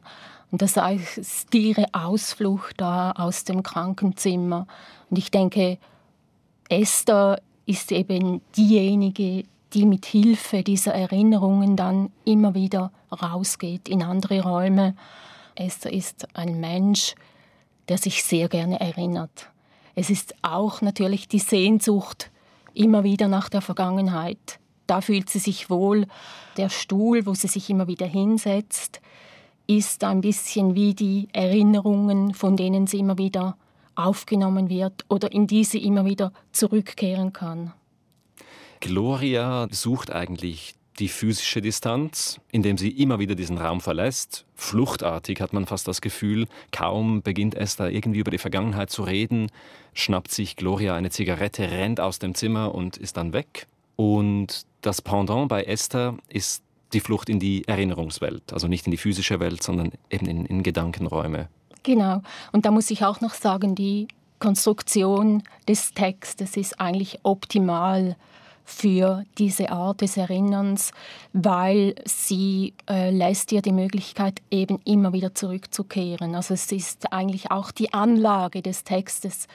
Und 0.52 0.62
das 0.62 0.78
ist 1.18 1.54
ihre 1.56 1.88
Ausflucht 1.92 2.80
da 2.80 3.14
aus 3.14 3.46
dem 3.46 3.64
Krankenzimmer. 3.64 4.68
Und 5.10 5.18
ich 5.18 5.32
denke, 5.32 5.80
Esther 6.70 7.42
ist 7.66 7.92
eben 7.92 8.42
diejenige, 8.56 9.46
die 9.76 9.86
mit 9.86 10.06
Hilfe 10.06 10.64
dieser 10.64 10.94
Erinnerungen 10.94 11.76
dann 11.76 12.10
immer 12.24 12.56
wieder 12.56 12.92
rausgeht 13.12 13.90
in 13.90 14.02
andere 14.02 14.42
Räume. 14.42 14.96
Esther 15.56 15.92
ist 15.92 16.28
ein 16.34 16.62
Mensch, 16.62 17.14
der 17.90 17.98
sich 17.98 18.24
sehr 18.24 18.48
gerne 18.48 18.80
erinnert. 18.80 19.50
Es 19.94 20.10
ist 20.10 20.34
auch 20.42 20.82
natürlich 20.82 21.28
die 21.28 21.40
Sehnsucht 21.40 22.32
immer 22.74 23.04
wieder 23.04 23.28
nach 23.28 23.50
der 23.50 23.62
Vergangenheit. 23.62 24.60
Da 24.88 25.02
fühlt 25.02 25.30
sie 25.30 25.40
sich 25.40 25.70
wohl. 25.70 26.08
Der 26.56 26.70
Stuhl, 26.70 27.26
wo 27.26 27.34
sie 27.34 27.48
sich 27.48 27.70
immer 27.70 27.88
wieder 27.88 28.06
hinsetzt, 28.06 29.02
ist 29.68 30.06
ein 30.06 30.22
bisschen 30.22 30.76
wie 30.76 30.94
die 30.94 31.28
Erinnerungen, 31.34 32.34
von 32.34 32.56
denen 32.56 32.88
sie 32.88 33.00
immer 33.00 33.18
wieder 33.18 33.58
aufgenommen 33.96 34.70
wird 34.70 35.06
oder 35.10 35.32
in 35.34 35.48
die 35.48 35.66
sie 35.66 35.84
immer 35.84 36.06
wieder 36.06 36.32
zurückkehren 36.54 37.34
kann. 37.34 37.74
Gloria 38.86 39.68
sucht 39.72 40.12
eigentlich 40.12 40.76
die 41.00 41.08
physische 41.08 41.60
Distanz, 41.60 42.40
indem 42.52 42.78
sie 42.78 42.92
immer 42.92 43.18
wieder 43.18 43.34
diesen 43.34 43.58
Raum 43.58 43.82
verlässt. 43.82 44.46
Fluchtartig 44.54 45.42
hat 45.42 45.54
man 45.54 45.66
fast 45.66 45.88
das 45.88 46.02
Gefühl, 46.02 46.46
kaum 46.72 47.24
beginnt 47.24 47.56
Esther 47.56 47.90
irgendwie 47.90 48.20
über 48.20 48.30
die 48.30 48.38
Vergangenheit 48.38 48.92
zu 48.92 49.02
reden, 49.02 49.52
schnappt 49.96 50.30
sich 50.30 50.56
Gloria 50.56 50.96
eine 50.96 51.10
Zigarette, 51.10 51.72
rennt 51.72 52.00
aus 52.00 52.20
dem 52.20 52.36
Zimmer 52.36 52.76
und 52.76 52.98
ist 52.98 53.18
dann 53.18 53.34
weg. 53.34 53.66
Und 53.96 54.68
das 54.82 55.02
Pendant 55.02 55.50
bei 55.50 55.64
Esther 55.64 56.16
ist 56.30 56.62
die 56.94 57.00
Flucht 57.00 57.28
in 57.28 57.40
die 57.40 57.68
Erinnerungswelt, 57.68 58.54
also 58.54 58.68
nicht 58.68 58.86
in 58.86 58.92
die 58.92 58.98
physische 58.98 59.40
Welt, 59.40 59.64
sondern 59.64 59.94
eben 60.12 60.28
in, 60.28 60.46
in 60.46 60.62
Gedankenräume. 60.62 61.50
Genau. 61.82 62.22
Und 62.52 62.66
da 62.66 62.72
muss 62.72 62.92
ich 62.92 63.04
auch 63.04 63.20
noch 63.20 63.34
sagen, 63.34 63.74
die 63.74 64.08
Konstruktion 64.38 65.42
des 65.68 65.96
Textes 65.96 66.56
ist 66.56 66.80
eigentlich 66.80 67.22
optimal 67.24 68.16
für 68.66 69.24
diese 69.38 69.72
Art 69.72 70.02
des 70.02 70.18
Erinnerns, 70.18 70.92
weil 71.34 71.96
sie 72.04 72.74
äh, 72.90 73.12
lässt 73.12 73.52
dir 73.52 73.62
die 73.62 73.72
Möglichkeit, 73.72 74.42
eben 74.50 74.80
immer 74.84 75.14
wieder 75.14 75.36
zurückzukehren. 75.36 76.36
Also 76.36 76.56
es 76.56 76.72
ist 76.72 77.14
eigentlich 77.14 77.52
auch 77.52 77.72
die 77.72 77.94
Anlage 77.94 78.64
des 78.64 78.84
Textes, 78.84 79.48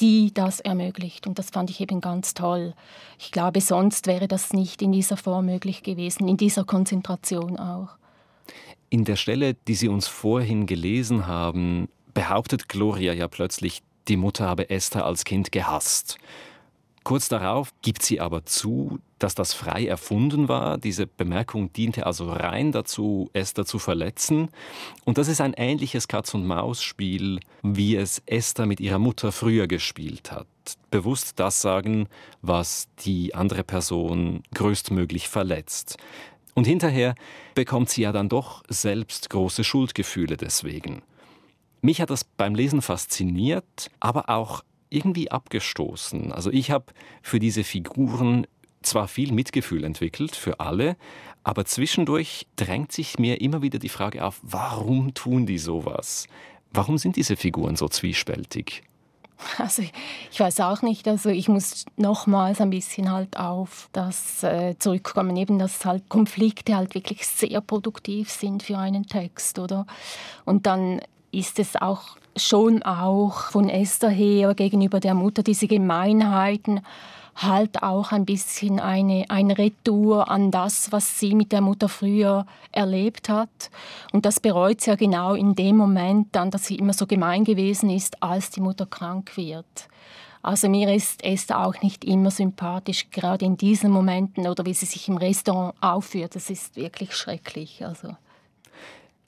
die 0.00 0.32
das 0.32 0.60
ermöglicht. 0.60 1.26
Und 1.26 1.38
das 1.38 1.50
fand 1.50 1.70
ich 1.70 1.80
eben 1.80 2.00
ganz 2.00 2.34
toll. 2.34 2.74
Ich 3.18 3.32
glaube, 3.32 3.60
sonst 3.60 4.06
wäre 4.06 4.28
das 4.28 4.52
nicht 4.52 4.82
in 4.82 4.92
dieser 4.92 5.16
Form 5.16 5.46
möglich 5.46 5.82
gewesen, 5.82 6.28
in 6.28 6.36
dieser 6.36 6.64
Konzentration 6.64 7.58
auch. 7.58 7.88
In 8.90 9.04
der 9.04 9.16
Stelle, 9.16 9.54
die 9.54 9.74
Sie 9.74 9.88
uns 9.88 10.06
vorhin 10.06 10.66
gelesen 10.66 11.26
haben, 11.26 11.88
behauptet 12.12 12.68
Gloria 12.68 13.12
ja 13.12 13.26
plötzlich, 13.26 13.82
die 14.06 14.16
Mutter 14.16 14.46
habe 14.46 14.70
Esther 14.70 15.04
als 15.04 15.24
Kind 15.24 15.50
gehasst. 15.50 16.18
Kurz 17.04 17.28
darauf 17.28 17.74
gibt 17.82 18.02
sie 18.02 18.18
aber 18.18 18.46
zu, 18.46 18.98
dass 19.18 19.34
das 19.34 19.52
frei 19.52 19.86
erfunden 19.86 20.48
war. 20.48 20.78
Diese 20.78 21.06
Bemerkung 21.06 21.70
diente 21.70 22.06
also 22.06 22.32
rein 22.32 22.72
dazu, 22.72 23.28
Esther 23.34 23.66
zu 23.66 23.78
verletzen. 23.78 24.48
Und 25.04 25.18
das 25.18 25.28
ist 25.28 25.42
ein 25.42 25.52
ähnliches 25.52 26.08
Katz-und-Maus-Spiel, 26.08 27.40
wie 27.62 27.96
es 27.96 28.22
Esther 28.24 28.64
mit 28.64 28.80
ihrer 28.80 28.98
Mutter 28.98 29.32
früher 29.32 29.66
gespielt 29.66 30.32
hat. 30.32 30.46
Bewusst 30.90 31.38
das 31.38 31.60
sagen, 31.60 32.08
was 32.40 32.88
die 33.04 33.34
andere 33.34 33.64
Person 33.64 34.42
größtmöglich 34.54 35.28
verletzt. 35.28 35.98
Und 36.54 36.66
hinterher 36.66 37.16
bekommt 37.54 37.90
sie 37.90 38.02
ja 38.02 38.12
dann 38.12 38.30
doch 38.30 38.62
selbst 38.68 39.28
große 39.28 39.62
Schuldgefühle 39.62 40.38
deswegen. 40.38 41.02
Mich 41.82 42.00
hat 42.00 42.08
das 42.08 42.24
beim 42.24 42.54
Lesen 42.54 42.80
fasziniert, 42.80 43.90
aber 44.00 44.30
auch 44.30 44.62
irgendwie 44.94 45.30
abgestoßen. 45.30 46.32
Also 46.32 46.50
ich 46.50 46.70
habe 46.70 46.86
für 47.22 47.38
diese 47.38 47.64
Figuren 47.64 48.46
zwar 48.82 49.08
viel 49.08 49.32
Mitgefühl 49.32 49.84
entwickelt, 49.84 50.36
für 50.36 50.60
alle, 50.60 50.96
aber 51.42 51.64
zwischendurch 51.64 52.46
drängt 52.56 52.92
sich 52.92 53.18
mir 53.18 53.40
immer 53.40 53.62
wieder 53.62 53.78
die 53.78 53.88
Frage 53.88 54.24
auf, 54.24 54.40
warum 54.42 55.14
tun 55.14 55.46
die 55.46 55.58
sowas? 55.58 56.26
Warum 56.72 56.98
sind 56.98 57.16
diese 57.16 57.36
Figuren 57.36 57.76
so 57.76 57.88
zwiespältig? 57.88 58.82
Also 59.58 59.82
ich 60.30 60.40
weiß 60.40 60.60
auch 60.60 60.82
nicht, 60.82 61.06
also 61.08 61.28
ich 61.28 61.48
muss 61.48 61.84
nochmals 61.96 62.60
ein 62.60 62.70
bisschen 62.70 63.10
halt 63.10 63.36
auf 63.36 63.88
das 63.92 64.42
äh, 64.42 64.76
zurückkommen, 64.78 65.36
eben 65.36 65.58
dass 65.58 65.84
halt 65.84 66.08
Konflikte 66.08 66.76
halt 66.76 66.94
wirklich 66.94 67.26
sehr 67.26 67.60
produktiv 67.60 68.30
sind 68.30 68.62
für 68.62 68.78
einen 68.78 69.06
Text, 69.06 69.58
oder? 69.58 69.86
Und 70.44 70.66
dann 70.66 71.00
ist 71.38 71.58
es 71.58 71.76
auch 71.76 72.16
schon 72.36 72.82
auch 72.82 73.50
von 73.50 73.68
Esther 73.68 74.10
her 74.10 74.54
gegenüber 74.54 75.00
der 75.00 75.14
Mutter 75.14 75.42
diese 75.42 75.68
Gemeinheiten 75.68 76.80
halt 77.36 77.82
auch 77.82 78.12
ein 78.12 78.24
bisschen 78.24 78.78
eine, 78.78 79.24
ein 79.28 79.50
Retour 79.50 80.30
an 80.30 80.50
das, 80.50 80.92
was 80.92 81.18
sie 81.18 81.34
mit 81.34 81.52
der 81.52 81.60
Mutter 81.60 81.88
früher 81.88 82.46
erlebt 82.70 83.28
hat. 83.28 83.70
Und 84.12 84.24
das 84.24 84.40
bereut 84.40 84.80
sie 84.80 84.90
ja 84.90 84.96
genau 84.96 85.34
in 85.34 85.54
dem 85.54 85.76
Moment 85.76 86.28
dann, 86.32 86.50
dass 86.50 86.66
sie 86.66 86.76
immer 86.76 86.92
so 86.92 87.06
gemein 87.06 87.44
gewesen 87.44 87.90
ist, 87.90 88.22
als 88.22 88.50
die 88.50 88.60
Mutter 88.60 88.86
krank 88.86 89.36
wird. 89.36 89.88
Also 90.42 90.68
mir 90.68 90.94
ist 90.94 91.24
Esther 91.24 91.64
auch 91.64 91.80
nicht 91.80 92.04
immer 92.04 92.30
sympathisch, 92.30 93.08
gerade 93.10 93.46
in 93.46 93.56
diesen 93.56 93.90
Momenten 93.90 94.46
oder 94.46 94.66
wie 94.66 94.74
sie 94.74 94.86
sich 94.86 95.08
im 95.08 95.16
Restaurant 95.16 95.74
aufführt. 95.80 96.36
Das 96.36 96.50
ist 96.50 96.76
wirklich 96.76 97.14
schrecklich. 97.16 97.84
Also 97.84 98.14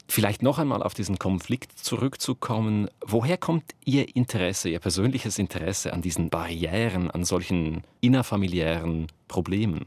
Vielleicht 0.08 0.42
noch 0.42 0.58
einmal 0.58 0.82
auf 0.82 0.94
diesen 0.94 1.18
Konflikt 1.18 1.78
zurückzukommen. 1.78 2.88
Woher 3.04 3.36
kommt 3.36 3.64
Ihr 3.84 4.14
Interesse, 4.16 4.68
Ihr 4.68 4.78
persönliches 4.78 5.38
Interesse 5.38 5.92
an 5.92 6.00
diesen 6.00 6.30
Barrieren, 6.30 7.10
an 7.10 7.24
solchen 7.24 7.82
innerfamiliären 8.00 9.08
Problemen? 9.26 9.86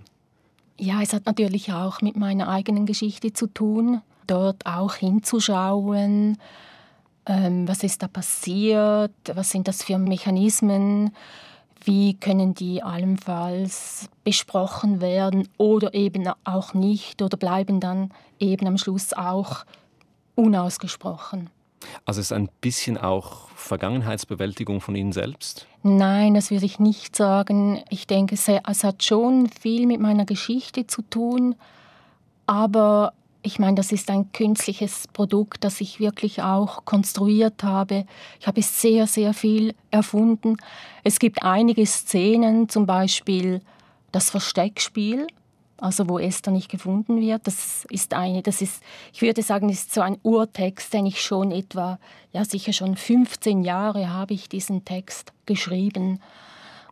Ja, 0.77 1.01
es 1.01 1.13
hat 1.13 1.25
natürlich 1.25 1.71
auch 1.71 2.01
mit 2.01 2.17
meiner 2.17 2.49
eigenen 2.49 2.85
Geschichte 2.85 3.33
zu 3.33 3.47
tun, 3.47 4.01
dort 4.27 4.65
auch 4.65 4.95
hinzuschauen, 4.95 6.37
ähm, 7.25 7.67
was 7.67 7.83
ist 7.83 8.01
da 8.01 8.07
passiert, 8.07 9.11
was 9.33 9.51
sind 9.51 9.67
das 9.67 9.83
für 9.83 9.97
Mechanismen, 9.97 11.11
wie 11.83 12.15
können 12.15 12.53
die 12.53 12.83
allenfalls 12.83 14.09
besprochen 14.23 15.01
werden 15.01 15.47
oder 15.57 15.93
eben 15.93 16.29
auch 16.43 16.73
nicht 16.73 17.21
oder 17.21 17.37
bleiben 17.37 17.79
dann 17.79 18.11
eben 18.39 18.67
am 18.67 18.77
Schluss 18.77 19.13
auch 19.13 19.65
unausgesprochen. 20.39 21.49
Also 22.05 22.19
es 22.19 22.27
ist 22.27 22.33
ein 22.33 22.49
bisschen 22.61 22.97
auch 22.97 23.49
Vergangenheitsbewältigung 23.55 24.81
von 24.81 24.95
Ihnen 24.95 25.11
selbst? 25.11 25.67
Nein, 25.83 26.33
das 26.33 26.51
würde 26.51 26.65
ich 26.65 26.79
nicht 26.79 27.15
sagen. 27.15 27.81
Ich 27.89 28.07
denke, 28.07 28.35
es 28.35 28.83
hat 28.83 29.03
schon 29.03 29.49
viel 29.49 29.85
mit 29.85 29.99
meiner 29.99 30.25
Geschichte 30.25 30.87
zu 30.87 31.01
tun, 31.03 31.55
aber 32.45 33.13
ich 33.41 33.59
meine, 33.59 33.75
das 33.75 33.93
ist 33.93 34.09
ein 34.09 34.31
künstliches 34.33 35.07
Produkt, 35.13 35.63
das 35.63 35.79
ich 35.79 36.01
wirklich 36.01 36.41
auch 36.41 36.83
konstruiert 36.83 37.63
habe. 37.63 38.05
Ich 38.39 38.47
habe 38.47 38.61
sehr, 38.61 39.07
sehr 39.07 39.33
viel 39.33 39.73
erfunden. 39.91 40.57
Es 41.05 41.19
gibt 41.19 41.43
einige 41.43 41.85
Szenen, 41.85 42.67
zum 42.67 42.85
Beispiel 42.85 43.61
das 44.11 44.29
Versteckspiel, 44.29 45.27
also 45.81 46.07
wo 46.09 46.19
Esther 46.19 46.51
nicht 46.51 46.69
gefunden 46.69 47.19
wird. 47.19 47.45
Das 47.47 47.85
ist 47.89 48.13
eine, 48.13 48.41
das 48.41 48.61
ist, 48.61 48.83
ich 49.13 49.21
würde 49.21 49.41
sagen, 49.41 49.69
ist 49.69 49.93
so 49.93 50.01
ein 50.01 50.17
Urtext, 50.23 50.93
den 50.93 51.05
ich 51.05 51.21
schon 51.21 51.51
etwa, 51.51 51.99
ja 52.31 52.45
sicher 52.45 52.73
schon 52.73 52.95
15 52.95 53.63
Jahre 53.63 54.09
habe 54.09 54.33
ich 54.33 54.49
diesen 54.49 54.85
Text 54.85 55.33
geschrieben. 55.45 56.19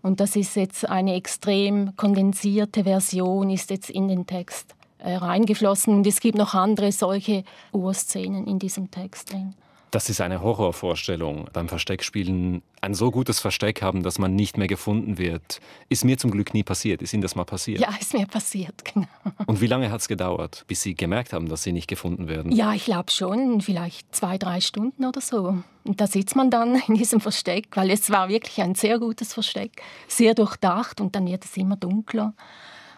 Und 0.01 0.19
das 0.19 0.35
ist 0.35 0.55
jetzt 0.55 0.87
eine 0.87 1.15
extrem 1.15 1.95
kondensierte 1.95 2.83
Version, 2.83 3.49
ist 3.49 3.69
jetzt 3.69 3.89
in 3.89 4.07
den 4.07 4.25
Text 4.27 4.75
äh, 4.99 5.15
reingeflossen. 5.15 5.93
Und 5.95 6.07
es 6.07 6.19
gibt 6.19 6.37
noch 6.37 6.53
andere 6.53 6.91
solche 6.91 7.43
Urszenen 7.71 8.47
in 8.47 8.59
diesem 8.59 8.91
Text 8.91 9.33
drin. 9.33 9.55
Das 9.91 10.09
ist 10.09 10.21
eine 10.21 10.41
Horrorvorstellung. 10.41 11.49
Beim 11.53 11.69
Versteckspielen 11.69 12.61
ein 12.87 12.95
so 12.95 13.11
gutes 13.11 13.39
Versteck 13.39 13.81
haben, 13.81 14.01
dass 14.01 14.17
man 14.17 14.33
nicht 14.33 14.57
mehr 14.57 14.67
gefunden 14.67 15.17
wird. 15.17 15.59
Ist 15.89 16.05
mir 16.05 16.17
zum 16.17 16.31
Glück 16.31 16.53
nie 16.53 16.63
passiert. 16.63 17.01
Ist 17.01 17.13
Ihnen 17.13 17.21
das 17.21 17.35
mal 17.35 17.43
passiert? 17.43 17.81
Ja, 17.81 17.89
ist 17.99 18.13
mir 18.13 18.25
passiert, 18.25 18.83
genau. 18.85 19.07
Und 19.45 19.61
wie 19.61 19.67
lange 19.67 19.91
hat 19.91 20.01
es 20.01 20.07
gedauert, 20.07 20.63
bis 20.67 20.81
Sie 20.81 20.95
gemerkt 20.95 21.33
haben, 21.33 21.49
dass 21.49 21.63
Sie 21.63 21.73
nicht 21.73 21.87
gefunden 21.87 22.27
werden? 22.27 22.51
Ja, 22.51 22.73
ich 22.73 22.85
glaube 22.85 23.11
schon, 23.11 23.61
vielleicht 23.61 24.15
zwei, 24.15 24.37
drei 24.37 24.61
Stunden 24.61 25.05
oder 25.05 25.21
so. 25.21 25.57
Und 25.83 26.01
da 26.01 26.07
sitzt 26.07 26.35
man 26.35 26.49
dann 26.49 26.81
in 26.87 26.95
diesem 26.95 27.19
Versteck, 27.19 27.67
weil 27.75 27.91
es 27.91 28.09
war 28.09 28.29
wirklich 28.29 28.61
ein 28.61 28.75
sehr 28.75 28.99
gutes 28.99 29.33
Versteck, 29.33 29.81
sehr 30.07 30.33
durchdacht 30.33 31.01
und 31.01 31.15
dann 31.15 31.27
wird 31.27 31.45
es 31.45 31.55
immer 31.57 31.75
dunkler. 31.75 32.33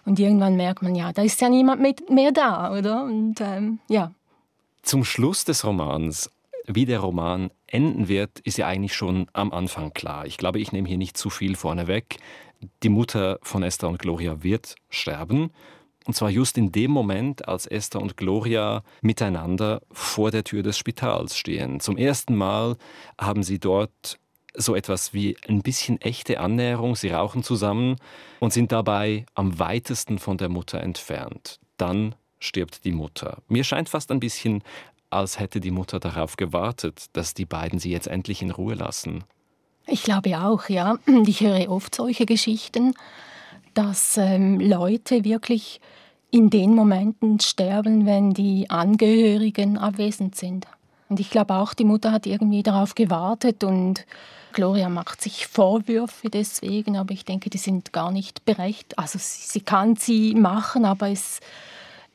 Und 0.06 0.19
irgendwann 0.19 0.56
merkt 0.56 0.82
man, 0.82 0.95
ja, 0.95 1.12
da 1.12 1.23
ist 1.23 1.41
ja 1.41 1.49
niemand 1.49 1.82
mehr 2.10 2.32
da, 2.32 2.71
oder? 2.71 3.04
Und 3.04 3.41
ähm, 3.41 3.80
ja. 3.89 4.12
Zum 4.82 5.04
Schluss 5.04 5.45
des 5.45 5.65
Romans 5.65 6.32
wie 6.71 6.86
der 6.86 6.99
Roman 6.99 7.49
enden 7.67 8.08
wird, 8.08 8.39
ist 8.39 8.58
ja 8.58 8.67
eigentlich 8.67 8.93
schon 8.93 9.27
am 9.34 9.51
Anfang 9.51 9.91
klar. 9.93 10.25
Ich 10.25 10.38
glaube, 10.38 10.60
ich 10.60 10.71
nehme 10.71 10.88
hier 10.88 10.97
nicht 10.97 11.17
zu 11.17 11.29
viel 11.29 11.55
vorneweg. 11.55 12.17
Die 12.84 12.89
Mutter 12.89 13.39
von 13.41 13.63
Esther 13.63 13.89
und 13.89 13.99
Gloria 13.99 14.43
wird 14.43 14.75
sterben. 14.89 15.51
Und 16.05 16.13
zwar 16.13 16.29
just 16.29 16.58
in 16.58 16.71
dem 16.71 16.91
Moment, 16.91 17.47
als 17.47 17.65
Esther 17.65 18.01
und 18.01 18.17
Gloria 18.17 18.84
miteinander 19.01 19.82
vor 19.91 20.32
der 20.32 20.43
Tür 20.43 20.63
des 20.63 20.77
Spitals 20.77 21.38
stehen. 21.38 21.79
Zum 21.79 21.97
ersten 21.97 22.36
Mal 22.36 22.77
haben 23.19 23.43
sie 23.43 23.60
dort 23.60 24.19
so 24.55 24.75
etwas 24.75 25.13
wie 25.13 25.38
ein 25.47 25.62
bisschen 25.62 25.99
echte 26.01 26.39
Annäherung. 26.39 26.95
Sie 26.95 27.10
rauchen 27.10 27.43
zusammen 27.43 27.95
und 28.39 28.53
sind 28.53 28.71
dabei 28.71 29.25
am 29.34 29.60
weitesten 29.60 30.19
von 30.19 30.38
der 30.38 30.49
Mutter 30.49 30.82
entfernt. 30.82 31.60
Dann 31.77 32.15
stirbt 32.39 32.86
die 32.86 32.91
Mutter. 32.91 33.41
Mir 33.47 33.63
scheint 33.63 33.89
fast 33.89 34.12
ein 34.12 34.19
bisschen, 34.19 34.63
als 35.10 35.39
hätte 35.39 35.60
die 35.60 35.72
Mutter 35.72 36.00
darauf 36.00 36.38
gewartet, 36.38 37.06
dass 37.13 37.34
die 37.34 37.45
beiden 37.45 37.80
sie 37.80 37.91
jetzt 37.91 38.08
endlich 38.08 38.41
in 38.41 38.52
Ruhe 38.52 38.76
lassen. 38.76 39.24
Ich 39.88 40.04
glaube 40.04 40.39
auch, 40.39 40.69
ja. 40.69 40.98
Ich 41.26 41.41
höre 41.41 41.69
oft 41.69 41.95
solche 41.95 42.26
Geschichten, 42.26 42.93
dass 43.74 44.17
ähm, 44.17 44.60
Leute 44.60 45.24
wirklich 45.24 45.82
in 46.32 46.50
den 46.50 46.76
Momenten 46.76 47.39
sterben, 47.39 48.06
wenn 48.06 48.34
die 48.34 48.69
Angehörigen 48.69 49.78
abwesend 49.78 50.36
sind. 50.36 50.67
Und 51.10 51.19
ich 51.19 51.32
glaube 51.32 51.56
auch, 51.56 51.74
die 51.74 51.86
Mutter 51.86 52.12
hat 52.12 52.28
irgendwie 52.28 52.62
darauf 52.62 52.93
gewartet 52.93 53.63
und 53.63 54.06
Gloria 54.54 54.89
macht 54.89 55.22
sich 55.22 55.48
Vorwürfe 55.48 56.30
deswegen, 56.30 56.98
aber 56.98 57.13
ich 57.13 57.26
denke, 57.26 57.50
die 57.50 57.58
sind 57.58 57.93
gar 57.93 58.12
nicht 58.12 58.45
berecht. 58.45 58.98
Also 58.98 59.17
sie, 59.19 59.48
sie 59.48 59.62
kann 59.62 59.95
sie 59.95 60.36
machen, 60.36 60.86
aber 60.86 61.10
es 61.10 61.39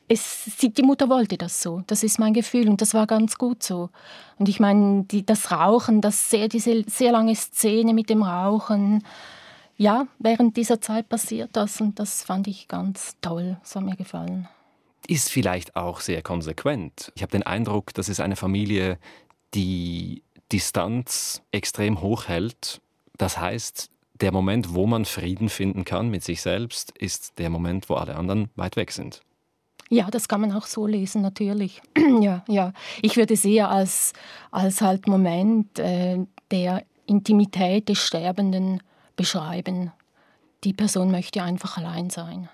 es, 0.07 0.51
die 0.61 0.83
Mutter 0.83 1.09
wollte 1.09 1.37
das 1.37 1.61
so. 1.61 1.83
Das 1.87 2.03
ist 2.03 2.19
mein 2.19 2.33
Gefühl 2.33 2.69
und 2.69 2.81
das 2.81 2.93
war 2.93 3.07
ganz 3.07 3.37
gut 3.37 3.63
so. 3.63 3.89
Und 4.37 4.49
ich 4.49 4.59
meine, 4.59 5.03
die, 5.03 5.25
das 5.25 5.51
Rauchen, 5.51 6.01
das 6.01 6.29
sehr, 6.29 6.47
diese 6.47 6.83
sehr 6.87 7.11
lange 7.11 7.35
Szene 7.35 7.93
mit 7.93 8.09
dem 8.09 8.21
Rauchen, 8.21 9.03
ja, 9.77 10.07
während 10.19 10.55
dieser 10.57 10.79
Zeit 10.79 11.09
passiert 11.09 11.49
das 11.53 11.81
und 11.81 11.99
das 11.99 12.23
fand 12.23 12.47
ich 12.47 12.67
ganz 12.67 13.17
toll. 13.21 13.57
Das 13.61 13.75
hat 13.75 13.83
mir 13.83 13.95
gefallen. 13.95 14.47
Ist 15.07 15.29
vielleicht 15.29 15.75
auch 15.75 15.99
sehr 15.99 16.21
konsequent. 16.21 17.11
Ich 17.15 17.21
habe 17.21 17.31
den 17.31 17.43
Eindruck, 17.43 17.93
das 17.93 18.09
ist 18.09 18.19
eine 18.19 18.35
Familie, 18.35 18.97
die 19.53 20.23
Distanz 20.51 21.41
extrem 21.51 22.01
hoch 22.01 22.27
hält. 22.27 22.81
Das 23.17 23.37
heißt, 23.37 23.89
der 24.21 24.31
Moment, 24.31 24.73
wo 24.73 24.87
man 24.87 25.05
Frieden 25.05 25.49
finden 25.49 25.83
kann 25.83 26.09
mit 26.09 26.23
sich 26.23 26.41
selbst, 26.41 26.91
ist 26.97 27.37
der 27.37 27.49
Moment, 27.49 27.89
wo 27.89 27.95
alle 27.95 28.15
anderen 28.15 28.49
weit 28.55 28.75
weg 28.77 28.91
sind. 28.91 29.21
Ja, 29.89 30.09
das 30.09 30.27
kann 30.27 30.41
man 30.41 30.51
auch 30.51 30.65
so 30.65 30.87
lesen, 30.87 31.21
natürlich. 31.21 31.81
ja, 32.21 32.43
ja. 32.47 32.73
Ich 33.01 33.17
würde 33.17 33.35
es 33.35 33.45
eher 33.45 33.69
als, 33.69 34.13
als 34.51 34.81
halt 34.81 35.07
Moment 35.07 35.77
äh, 35.79 36.17
der 36.51 36.83
Intimität 37.05 37.89
des 37.89 37.99
Sterbenden 37.99 38.81
beschreiben. 39.15 39.91
Die 40.63 40.73
Person 40.73 41.11
möchte 41.11 41.43
einfach 41.43 41.77
allein 41.77 42.09
sein. 42.09 42.49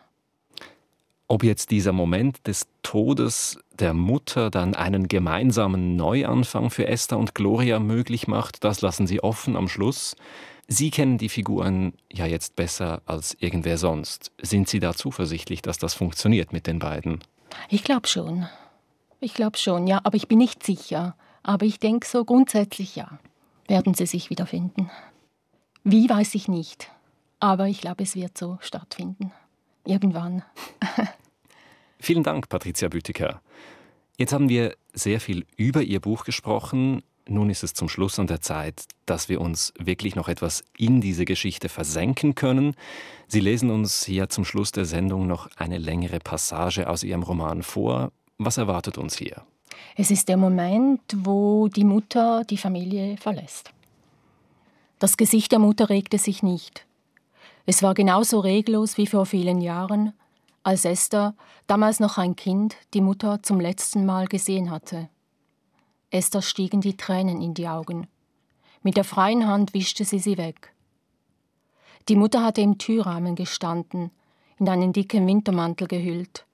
Ob 1.27 1.45
jetzt 1.45 1.71
dieser 1.71 1.93
Moment 1.93 2.45
des 2.45 2.67
Todes 2.83 3.57
der 3.79 3.93
Mutter 3.93 4.49
dann 4.49 4.75
einen 4.75 5.07
gemeinsamen 5.07 5.95
Neuanfang 5.95 6.69
für 6.69 6.87
Esther 6.87 7.17
und 7.17 7.33
Gloria 7.33 7.79
möglich 7.79 8.27
macht, 8.27 8.65
das 8.65 8.81
lassen 8.81 9.07
Sie 9.07 9.23
offen 9.23 9.55
am 9.55 9.69
Schluss. 9.69 10.17
Sie 10.67 10.89
kennen 10.89 11.17
die 11.17 11.29
Figuren 11.29 11.93
ja 12.11 12.25
jetzt 12.25 12.55
besser 12.55 13.01
als 13.05 13.35
irgendwer 13.39 13.77
sonst. 13.77 14.31
Sind 14.41 14.69
Sie 14.69 14.79
da 14.79 14.93
zuversichtlich, 14.93 15.61
dass 15.61 15.77
das 15.77 15.93
funktioniert 15.93 16.53
mit 16.53 16.67
den 16.67 16.79
beiden? 16.79 17.19
Ich 17.69 17.83
glaube 17.83 18.07
schon. 18.07 18.47
Ich 19.19 19.33
glaube 19.33 19.57
schon, 19.57 19.87
ja, 19.87 19.99
aber 20.03 20.15
ich 20.15 20.27
bin 20.27 20.37
nicht 20.37 20.63
sicher. 20.63 21.15
Aber 21.43 21.65
ich 21.65 21.79
denke 21.79 22.07
so 22.07 22.23
grundsätzlich 22.25 22.95
ja. 22.95 23.19
Werden 23.67 23.93
sie 23.93 24.05
sich 24.05 24.29
wiederfinden. 24.29 24.89
Wie 25.83 26.09
weiß 26.09 26.35
ich 26.35 26.47
nicht. 26.47 26.91
Aber 27.39 27.67
ich 27.67 27.81
glaube, 27.81 28.03
es 28.03 28.15
wird 28.15 28.37
so 28.37 28.57
stattfinden. 28.61 29.31
Irgendwann. 29.85 30.43
Vielen 31.99 32.23
Dank, 32.23 32.49
Patricia 32.49 32.87
Büttiker. 32.89 33.41
Jetzt 34.17 34.33
haben 34.33 34.49
wir 34.49 34.75
sehr 34.93 35.19
viel 35.19 35.45
über 35.57 35.81
Ihr 35.81 35.99
Buch 35.99 36.25
gesprochen. 36.25 37.01
Nun 37.27 37.49
ist 37.49 37.63
es 37.63 37.73
zum 37.73 37.87
Schluss 37.87 38.19
an 38.19 38.27
der 38.27 38.41
Zeit, 38.41 38.85
dass 39.05 39.29
wir 39.29 39.41
uns 39.41 39.73
wirklich 39.77 40.15
noch 40.15 40.27
etwas 40.27 40.63
in 40.77 41.01
diese 41.01 41.25
Geschichte 41.25 41.69
versenken 41.69 42.35
können. 42.35 42.75
Sie 43.27 43.39
lesen 43.39 43.69
uns 43.69 44.03
hier 44.03 44.29
zum 44.29 44.43
Schluss 44.43 44.71
der 44.71 44.85
Sendung 44.85 45.27
noch 45.27 45.49
eine 45.55 45.77
längere 45.77 46.19
Passage 46.19 46.89
aus 46.89 47.03
Ihrem 47.03 47.23
Roman 47.23 47.63
vor. 47.63 48.11
Was 48.37 48.57
erwartet 48.57 48.97
uns 48.97 49.17
hier? 49.17 49.43
Es 49.95 50.11
ist 50.11 50.29
der 50.29 50.37
Moment, 50.37 51.01
wo 51.15 51.67
die 51.67 51.83
Mutter 51.83 52.43
die 52.43 52.57
Familie 52.57 53.17
verlässt. 53.17 53.71
Das 54.99 55.17
Gesicht 55.17 55.51
der 55.51 55.59
Mutter 55.59 55.89
regte 55.89 56.17
sich 56.17 56.43
nicht. 56.43 56.85
Es 57.65 57.83
war 57.83 57.93
genauso 57.93 58.39
reglos 58.39 58.97
wie 58.97 59.07
vor 59.07 59.25
vielen 59.25 59.61
Jahren, 59.61 60.13
als 60.63 60.85
Esther, 60.85 61.33
damals 61.67 61.99
noch 61.99 62.17
ein 62.17 62.35
Kind, 62.35 62.75
die 62.93 63.01
Mutter 63.01 63.41
zum 63.41 63.59
letzten 63.59 64.05
Mal 64.05 64.27
gesehen 64.27 64.69
hatte. 64.69 65.09
Esther 66.11 66.41
stiegen 66.41 66.81
die 66.81 66.97
Tränen 66.97 67.41
in 67.41 67.53
die 67.53 67.67
Augen. 67.67 68.07
Mit 68.83 68.97
der 68.97 69.03
freien 69.03 69.47
Hand 69.47 69.73
wischte 69.73 70.05
sie 70.05 70.19
sie 70.19 70.37
weg. 70.37 70.73
Die 72.09 72.15
Mutter 72.15 72.43
hatte 72.43 72.61
im 72.61 72.77
Türrahmen 72.77 73.35
gestanden, 73.35 74.11
in 74.59 74.67
einen 74.67 74.93
dicken 74.93 75.25
Wintermantel 75.25 75.87
gehüllt, 75.87 76.45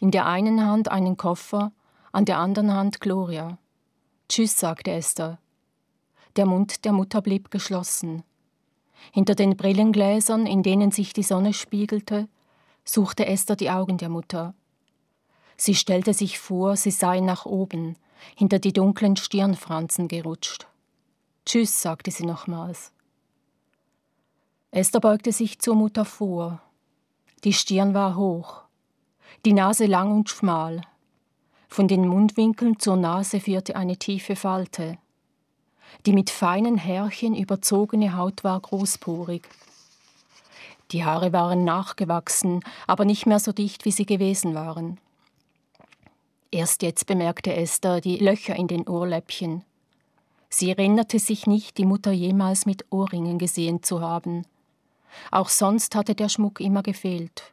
in 0.00 0.10
der 0.10 0.26
einen 0.26 0.64
Hand 0.64 0.90
einen 0.90 1.16
Koffer, 1.16 1.72
an 2.12 2.24
der 2.24 2.38
anderen 2.38 2.72
Hand 2.72 3.00
Gloria. 3.00 3.58
Tschüss, 4.28 4.58
sagte 4.58 4.92
Esther. 4.92 5.38
Der 6.36 6.46
Mund 6.46 6.84
der 6.84 6.92
Mutter 6.92 7.20
blieb 7.20 7.50
geschlossen. 7.50 8.22
Hinter 9.12 9.34
den 9.34 9.56
Brillengläsern, 9.56 10.46
in 10.46 10.62
denen 10.62 10.90
sich 10.90 11.12
die 11.12 11.22
Sonne 11.22 11.52
spiegelte, 11.52 12.28
suchte 12.84 13.26
Esther 13.26 13.56
die 13.56 13.70
Augen 13.70 13.98
der 13.98 14.08
Mutter. 14.08 14.54
Sie 15.56 15.74
stellte 15.74 16.14
sich 16.14 16.38
vor, 16.38 16.76
sie 16.76 16.90
sei 16.90 17.20
nach 17.20 17.46
oben, 17.46 17.96
hinter 18.36 18.58
die 18.58 18.72
dunklen 18.72 19.16
Stirnfransen 19.16 20.08
gerutscht. 20.08 20.66
Tschüss, 21.46 21.82
sagte 21.82 22.10
sie 22.10 22.24
nochmals. 22.24 22.92
Esther 24.70 25.00
beugte 25.00 25.30
sich 25.30 25.60
zur 25.60 25.76
Mutter 25.76 26.04
vor. 26.04 26.60
Die 27.44 27.52
Stirn 27.52 27.94
war 27.94 28.16
hoch, 28.16 28.62
die 29.44 29.52
Nase 29.52 29.86
lang 29.86 30.10
und 30.10 30.30
schmal. 30.30 30.80
Von 31.68 31.88
den 31.88 32.06
Mundwinkeln 32.08 32.78
zur 32.78 32.96
Nase 32.96 33.40
führte 33.40 33.76
eine 33.76 33.96
tiefe 33.96 34.36
Falte. 34.36 34.98
Die 36.06 36.12
mit 36.12 36.30
feinen 36.30 36.76
Härchen 36.76 37.36
überzogene 37.36 38.16
Haut 38.16 38.44
war 38.44 38.58
großporig. 38.60 39.42
Die 40.90 41.04
Haare 41.04 41.32
waren 41.32 41.64
nachgewachsen, 41.64 42.60
aber 42.86 43.04
nicht 43.04 43.26
mehr 43.26 43.40
so 43.40 43.52
dicht, 43.52 43.84
wie 43.84 43.90
sie 43.90 44.06
gewesen 44.06 44.54
waren. 44.54 44.98
Erst 46.54 46.82
jetzt 46.82 47.06
bemerkte 47.06 47.52
Esther 47.52 48.00
die 48.00 48.16
Löcher 48.16 48.54
in 48.54 48.68
den 48.68 48.86
Ohrläppchen. 48.86 49.64
Sie 50.48 50.70
erinnerte 50.70 51.18
sich 51.18 51.48
nicht, 51.48 51.78
die 51.78 51.84
Mutter 51.84 52.12
jemals 52.12 52.64
mit 52.64 52.84
Ohrringen 52.92 53.40
gesehen 53.40 53.82
zu 53.82 54.00
haben. 54.00 54.46
Auch 55.32 55.48
sonst 55.48 55.96
hatte 55.96 56.14
der 56.14 56.28
Schmuck 56.28 56.60
immer 56.60 56.84
gefehlt. 56.84 57.52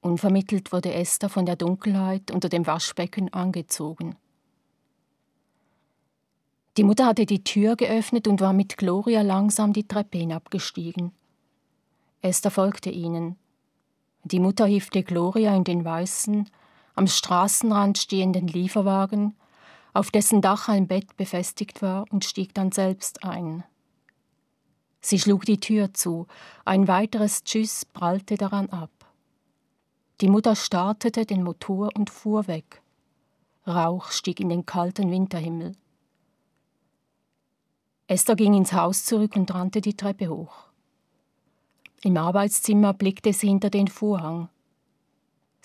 Unvermittelt 0.00 0.72
wurde 0.72 0.94
Esther 0.94 1.28
von 1.28 1.44
der 1.44 1.56
Dunkelheit 1.56 2.30
unter 2.30 2.48
dem 2.48 2.66
Waschbecken 2.66 3.30
angezogen. 3.34 4.16
Die 6.78 6.84
Mutter 6.84 7.04
hatte 7.04 7.26
die 7.26 7.44
Tür 7.44 7.76
geöffnet 7.76 8.28
und 8.28 8.40
war 8.40 8.54
mit 8.54 8.78
Gloria 8.78 9.20
langsam 9.20 9.74
die 9.74 9.86
Treppe 9.86 10.16
hinabgestiegen. 10.16 11.12
Esther 12.22 12.50
folgte 12.50 12.88
ihnen. 12.88 13.36
Die 14.24 14.40
Mutter 14.40 14.64
hiefte 14.64 15.02
Gloria 15.02 15.54
in 15.54 15.64
den 15.64 15.84
weißen, 15.84 16.48
am 16.98 17.06
Straßenrand 17.06 17.96
stehenden 17.96 18.48
Lieferwagen, 18.48 19.36
auf 19.94 20.10
dessen 20.10 20.42
Dach 20.42 20.68
ein 20.68 20.88
Bett 20.88 21.16
befestigt 21.16 21.80
war, 21.80 22.04
und 22.10 22.24
stieg 22.24 22.52
dann 22.54 22.72
selbst 22.72 23.22
ein. 23.24 23.62
Sie 25.00 25.20
schlug 25.20 25.44
die 25.44 25.60
Tür 25.60 25.94
zu, 25.94 26.26
ein 26.64 26.88
weiteres 26.88 27.44
Tschüss 27.44 27.84
prallte 27.84 28.36
daran 28.36 28.68
ab. 28.70 28.90
Die 30.20 30.28
Mutter 30.28 30.56
startete 30.56 31.24
den 31.24 31.44
Motor 31.44 31.90
und 31.96 32.10
fuhr 32.10 32.48
weg. 32.48 32.82
Rauch 33.64 34.10
stieg 34.10 34.40
in 34.40 34.48
den 34.48 34.66
kalten 34.66 35.12
Winterhimmel. 35.12 35.76
Esther 38.08 38.34
ging 38.34 38.54
ins 38.54 38.72
Haus 38.72 39.04
zurück 39.04 39.36
und 39.36 39.54
rannte 39.54 39.80
die 39.80 39.96
Treppe 39.96 40.28
hoch. 40.28 40.64
Im 42.02 42.16
Arbeitszimmer 42.16 42.92
blickte 42.92 43.32
sie 43.32 43.48
hinter 43.48 43.70
den 43.70 43.86
Vorhang. 43.86 44.48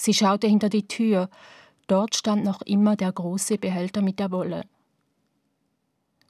Sie 0.04 0.13
schaute 0.13 0.48
hinter 0.48 0.68
die 0.68 0.86
Tür, 0.86 1.30
dort 1.88 2.13
stand 2.13 2.44
noch 2.44 2.62
immer 2.63 2.98
der 2.98 3.13
große 3.13 3.58
Behälter 3.58 4.02
mit 4.02 4.20
der 4.20 4.32
Wolle. 4.32 4.66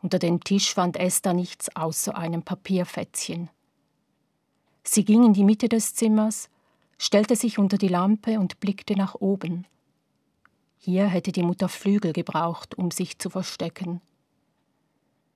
Unter 0.03 0.19
dem 0.19 0.43
Tisch 0.43 0.75
fand 0.75 0.95
Esther 0.95 1.33
nichts 1.33 1.75
außer 1.75 2.15
einem 2.15 2.43
Papierfätzchen. 2.43 3.49
Sie 4.83 5.03
ging 5.03 5.23
in 5.23 5.33
die 5.33 5.43
Mitte 5.43 5.69
des 5.69 5.95
Zimmers, 5.95 6.51
stellte 6.99 7.35
sich 7.35 7.57
unter 7.57 7.79
die 7.79 7.87
Lampe 7.87 8.39
und 8.39 8.59
blickte 8.59 8.95
nach 8.95 9.15
oben. 9.15 9.65
Hier 10.77 11.07
hätte 11.07 11.31
die 11.31 11.41
Mutter 11.41 11.67
Flügel 11.67 12.13
gebraucht, 12.13 12.77
um 12.77 12.91
sich 12.91 13.17
zu 13.17 13.31
verstecken. 13.31 14.01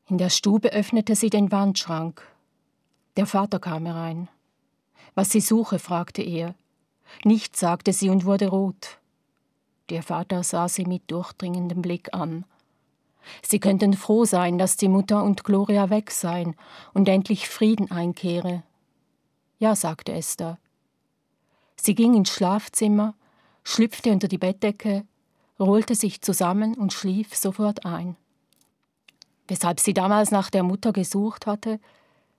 In 0.05 0.19
der 0.19 0.29
Stube 0.29 0.71
öffnete 0.73 1.15
sie 1.15 1.31
den 1.31 1.51
Wandschrank. 1.51 2.21
Der 3.15 3.25
Vater 3.25 3.57
kam 3.57 3.87
herein. 3.87 4.27
Was 5.15 5.31
sie 5.31 5.41
suche, 5.41 5.79
fragte 5.79 6.21
er. 6.21 6.53
Nichts, 7.23 7.59
sagte 7.59 7.93
sie 7.93 8.09
und 8.09 8.25
wurde 8.25 8.47
rot. 8.47 8.99
Der 9.89 10.03
Vater 10.03 10.43
sah 10.43 10.67
sie 10.67 10.85
mit 10.85 11.09
durchdringendem 11.09 11.81
Blick 11.81 12.13
an. 12.13 12.45
Sie 13.41 13.59
könnten 13.59 13.93
froh 13.93 14.25
sein, 14.25 14.57
dass 14.57 14.77
die 14.77 14.87
Mutter 14.87 15.23
und 15.23 15.43
Gloria 15.43 15.89
weg 15.89 16.11
seien 16.11 16.55
und 16.93 17.07
endlich 17.09 17.49
Frieden 17.49 17.91
einkehre. 17.91 18.63
Ja, 19.59 19.75
sagte 19.75 20.13
Esther. 20.13 20.57
Sie 21.75 21.95
ging 21.95 22.15
ins 22.15 22.29
Schlafzimmer, 22.29 23.13
schlüpfte 23.63 24.11
unter 24.11 24.27
die 24.27 24.37
Bettdecke, 24.37 25.05
rollte 25.59 25.95
sich 25.95 26.21
zusammen 26.21 26.75
und 26.75 26.93
schlief 26.93 27.35
sofort 27.35 27.85
ein. 27.85 28.15
Weshalb 29.47 29.79
sie 29.79 29.93
damals 29.93 30.31
nach 30.31 30.49
der 30.49 30.63
Mutter 30.63 30.91
gesucht 30.91 31.45
hatte, 31.45 31.79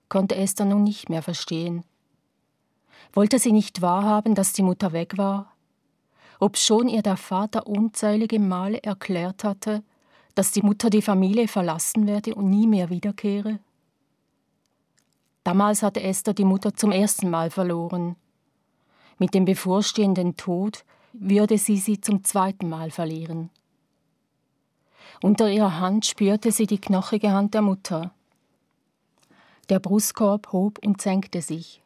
konnte 0.08 0.36
Esther 0.36 0.66
nun 0.66 0.84
nicht 0.84 1.08
mehr 1.08 1.22
verstehen. 1.22 1.84
Wollte 3.12 3.38
sie 3.38 3.52
nicht 3.52 3.82
wahrhaben, 3.82 4.34
dass 4.34 4.52
die 4.52 4.62
Mutter 4.62 4.92
weg 4.92 5.18
war? 5.18 5.52
Obschon 6.40 6.88
ihr 6.88 7.02
der 7.02 7.16
Vater 7.16 7.66
unzählige 7.66 8.38
Male 8.38 8.82
erklärt 8.82 9.44
hatte, 9.44 9.82
dass 10.34 10.52
die 10.52 10.62
Mutter 10.62 10.88
die 10.88 11.02
Familie 11.02 11.48
verlassen 11.48 12.06
werde 12.06 12.34
und 12.34 12.48
nie 12.48 12.66
mehr 12.66 12.90
wiederkehre? 12.90 13.58
Damals 15.42 15.82
hatte 15.82 16.02
Esther 16.02 16.34
die 16.34 16.44
Mutter 16.44 16.74
zum 16.74 16.92
ersten 16.92 17.30
Mal 17.30 17.50
verloren. 17.50 18.16
Mit 19.18 19.34
dem 19.34 19.44
bevorstehenden 19.44 20.36
Tod 20.36 20.84
würde 21.12 21.58
sie 21.58 21.78
sie 21.78 22.00
zum 22.00 22.22
zweiten 22.22 22.68
Mal 22.68 22.90
verlieren. 22.90 23.50
Unter 25.22 25.50
ihrer 25.50 25.80
Hand 25.80 26.06
spürte 26.06 26.52
sie 26.52 26.66
die 26.66 26.80
knochige 26.80 27.32
Hand 27.32 27.54
der 27.54 27.62
Mutter. 27.62 28.12
Der 29.68 29.80
Brustkorb 29.80 30.52
hob 30.52 30.78
und 30.84 31.02
senkte 31.02 31.42
sich. 31.42 31.82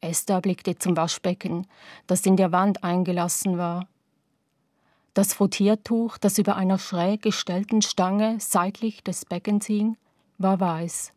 Esther 0.00 0.40
blickte 0.40 0.78
zum 0.78 0.96
Waschbecken, 0.96 1.66
das 2.06 2.24
in 2.24 2.36
der 2.36 2.52
Wand 2.52 2.84
eingelassen 2.84 3.58
war. 3.58 3.88
Das 5.14 5.34
Frottiertuch, 5.34 6.18
das 6.18 6.38
über 6.38 6.56
einer 6.56 6.78
schräg 6.78 7.22
gestellten 7.22 7.82
Stange 7.82 8.36
seitlich 8.38 9.02
des 9.02 9.24
Beckens 9.24 9.66
hing, 9.66 9.96
war 10.38 10.60
weiß. 10.60 11.12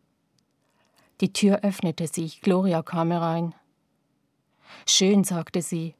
Die 1.21 1.31
Tür 1.31 1.59
öffnete 1.61 2.07
sich, 2.07 2.41
Gloria 2.41 2.81
kam 2.81 3.11
herein. 3.11 3.53
Schön, 4.87 5.23
sagte 5.23 5.61
sie. 5.61 5.93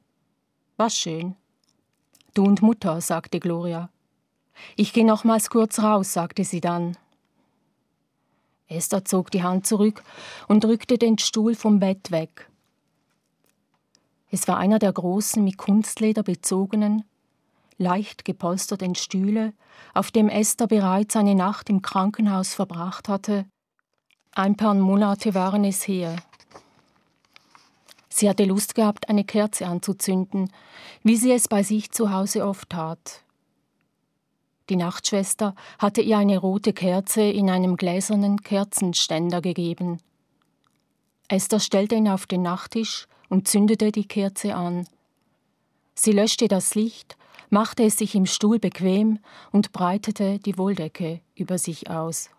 Was 0.77 0.97
schön? 0.97 1.35
Du 2.33 2.43
und 2.43 2.63
Mutter, 2.63 3.01
sagte 3.01 3.39
Gloria. 3.39 3.89
Ich 4.75 4.93
gehe 4.93 5.05
nochmals 5.05 5.51
kurz 5.51 5.79
raus, 5.79 6.13
sagte 6.13 6.43
sie 6.43 6.61
dann. 6.61 6.97
Esther 8.67 9.05
zog 9.05 9.29
die 9.29 9.43
Hand 9.43 9.67
zurück 9.67 10.01
und 10.47 10.65
rückte 10.65 10.97
den 10.97 11.19
Stuhl 11.19 11.53
vom 11.53 11.79
Bett 11.79 12.09
weg. 12.09 12.49
Es 14.33 14.47
war 14.47 14.57
einer 14.57 14.79
der 14.79 14.93
großen, 14.93 15.43
mit 15.43 15.57
Kunstleder 15.57 16.23
bezogenen, 16.23 17.03
leicht 17.77 18.23
gepolsterten 18.23 18.95
Stühle, 18.95 19.53
auf 19.93 20.09
dem 20.09 20.29
Esther 20.29 20.67
bereits 20.67 21.17
eine 21.17 21.35
Nacht 21.35 21.69
im 21.69 21.81
Krankenhaus 21.81 22.53
verbracht 22.53 23.09
hatte 23.09 23.45
Ein 24.33 24.55
paar 24.55 24.73
Monate 24.73 25.33
waren 25.33 25.65
es 25.65 25.85
her. 25.85 26.15
Sie 28.07 28.29
hatte 28.29 28.45
Lust 28.45 28.75
gehabt, 28.75 29.09
eine 29.09 29.25
Kerze 29.25 29.67
anzuzünden, 29.67 30.49
wie 31.03 31.17
sie 31.17 31.31
es 31.31 31.49
bei 31.49 31.63
sich 31.63 31.91
zu 31.91 32.11
Hause 32.11 32.45
oft 32.45 32.69
tat. 32.69 33.23
Die 34.69 34.77
Nachtschwester 34.77 35.55
hatte 35.79 36.01
ihr 36.01 36.17
eine 36.17 36.37
rote 36.37 36.71
Kerze 36.71 37.23
in 37.23 37.49
einem 37.49 37.75
gläsernen 37.75 38.41
Kerzenständer 38.41 39.41
gegeben. 39.41 39.99
Esther 41.27 41.59
stellte 41.59 41.95
ihn 41.95 42.07
auf 42.07 42.27
den 42.27 42.43
Nachttisch 42.43 43.07
und 43.31 43.47
zündete 43.47 43.93
die 43.93 44.05
Kerze 44.05 44.55
an. 44.55 44.85
Sie 45.95 46.11
löschte 46.11 46.49
das 46.49 46.75
Licht, 46.75 47.15
machte 47.49 47.83
es 47.83 47.97
sich 47.97 48.13
im 48.13 48.25
Stuhl 48.25 48.59
bequem 48.59 49.19
und 49.53 49.71
breitete 49.71 50.37
die 50.39 50.57
Wolldecke 50.57 51.21
über 51.33 51.57
sich 51.57 51.89
aus. 51.89 52.29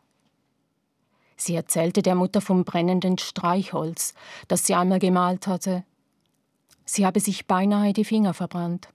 Sie 1.34 1.54
erzählte 1.54 2.02
der 2.02 2.14
Mutter 2.14 2.42
vom 2.42 2.64
brennenden 2.64 3.16
Streichholz, 3.16 4.12
das 4.48 4.66
sie 4.66 4.74
einmal 4.74 4.98
gemalt 4.98 5.46
hatte. 5.46 5.82
Sie 6.84 7.06
habe 7.06 7.20
sich 7.20 7.46
beinahe 7.46 7.94
die 7.94 8.04
Finger 8.04 8.34
verbrannt. 8.34 8.90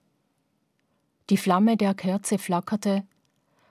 Die 1.30 1.36
Flamme 1.36 1.76
der 1.76 1.94
Kerze 1.94 2.38
flackerte, 2.38 3.02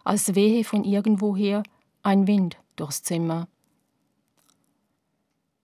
als 0.04 0.36
wehe 0.36 0.66
von 0.66 0.84
irgendwoher 0.84 1.64
ein 2.04 2.28
Wind 2.28 2.58
durchs 2.76 3.04
Zimmer. 3.04 3.48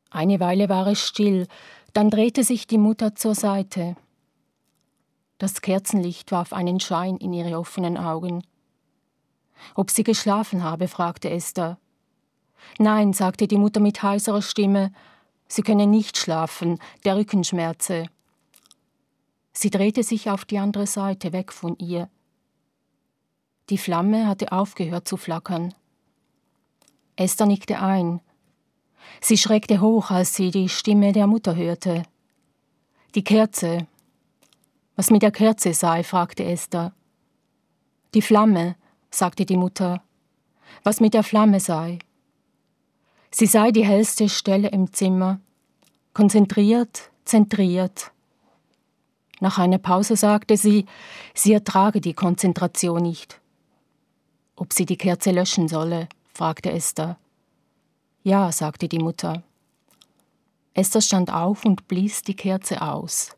Eine 0.10 0.40
Weile 0.40 0.70
war 0.70 0.88
es 0.88 1.02
still, 1.06 1.48
dann 1.94 2.10
drehte 2.10 2.44
sich 2.44 2.68
die 2.68 2.78
Mutter 2.78 3.16
zur 3.16 3.36
Seite. 3.36 3.96
Das 5.38 5.62
Kerzenlicht 5.62 6.32
warf 6.32 6.54
einen 6.54 6.80
Schein 6.80 7.18
in 7.18 7.34
ihre 7.34 7.58
offenen 7.58 7.98
Augen. 7.98 8.44
Ob 9.76 9.92
sie 9.92 10.04
geschlafen 10.04 10.64
habe, 10.64 10.88
fragte 10.88 11.30
Esther. 11.30 11.78
Nein, 12.80 13.14
sagte 13.14 13.48
die 13.48 13.58
Mutter 13.58 13.80
mit 13.80 14.02
heiserer 14.02 14.42
Stimme, 14.42 14.92
Sie 15.48 15.62
können 15.62 15.92
nicht 15.92 16.18
schlafen, 16.18 16.80
der 17.06 17.16
Rücken 17.16 17.44
schmerze. 17.44 18.08
Sie 19.52 19.70
drehte 19.70 20.02
sich 20.02 20.32
auf 20.32 20.46
die 20.46 20.58
andere 20.58 20.88
Seite 20.88 21.32
weg 21.32 21.52
von 21.52 21.78
ihr. 21.78 22.10
Die 23.70 23.78
Flamme 23.78 24.28
hatte 24.28 24.52
aufgehört 24.52 25.08
zu 25.08 25.16
flackern. 25.16 25.76
Esther 27.16 27.46
nickte 27.46 27.80
ein. 27.80 28.20
Sie 29.22 29.38
schreckte 29.38 29.82
hoch, 29.82 30.12
als 30.12 30.36
sie 30.36 30.52
die 30.52 30.70
Stimme 30.70 31.12
der 31.12 31.28
Mutter 31.28 31.56
hörte. 31.56 32.04
Die 33.16 33.24
Kerze. 33.24 33.88
Was 34.96 35.10
mit 35.10 35.22
der 35.22 35.32
Kerze 35.32 35.74
sei, 35.74 36.04
fragte 36.04 36.44
Esther. 36.44 36.94
Die 38.14 38.22
Flamme, 38.22 38.76
sagte 39.12 39.46
die 39.46 39.58
Mutter. 39.58 40.02
Was 40.84 41.00
mit 41.00 41.14
der 41.14 41.24
Flamme 41.24 41.60
sei. 41.60 42.00
Sie 43.32 43.48
sei 43.48 43.72
die 43.72 43.86
hellste 43.86 44.30
Stelle 44.30 44.70
im 44.70 44.94
Zimmer, 44.94 45.40
konzentriert, 46.14 47.10
zentriert. 47.26 48.12
Nach 49.40 49.58
einer 49.58 49.80
Pause 49.80 50.16
sagte 50.16 50.56
sie, 50.56 50.86
sie 51.34 51.54
ertrage 51.54 52.00
die 52.00 52.14
Konzentration 52.14 53.02
nicht. 53.02 53.42
Ob 54.56 54.72
sie 54.72 54.86
die 54.86 54.98
Kerze 54.98 55.32
löschen 55.32 55.68
solle, 55.68 56.08
fragte 56.34 56.72
Esther. 56.72 57.18
Ja, 58.24 58.54
sagte 58.54 58.88
die 58.88 59.00
Mutter. 59.00 59.44
Esther 60.74 61.02
stand 61.02 61.32
auf 61.32 61.66
und 61.66 61.90
blies 61.90 62.22
die 62.22 62.36
Kerze 62.36 62.82
aus. 62.82 63.36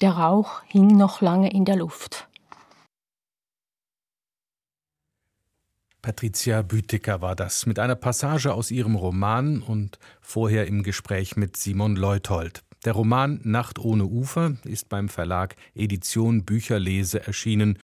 Der 0.00 0.12
Rauch 0.12 0.62
hing 0.68 0.96
noch 0.96 1.20
lange 1.20 1.50
in 1.52 1.64
der 1.64 1.76
Luft. 1.76 2.28
Patricia 6.02 6.62
Büttiker 6.62 7.20
war 7.20 7.34
das 7.34 7.66
mit 7.66 7.80
einer 7.80 7.96
Passage 7.96 8.54
aus 8.54 8.70
ihrem 8.70 8.94
Roman 8.94 9.60
und 9.60 9.98
vorher 10.20 10.68
im 10.68 10.84
Gespräch 10.84 11.34
mit 11.36 11.56
Simon 11.56 11.96
Leuthold. 11.96 12.62
Der 12.84 12.92
Roman 12.92 13.40
Nacht 13.42 13.80
ohne 13.80 14.04
Ufer 14.04 14.56
ist 14.62 14.88
beim 14.88 15.08
Verlag 15.08 15.56
Edition 15.74 16.44
Bücherlese 16.44 17.26
erschienen 17.26 17.74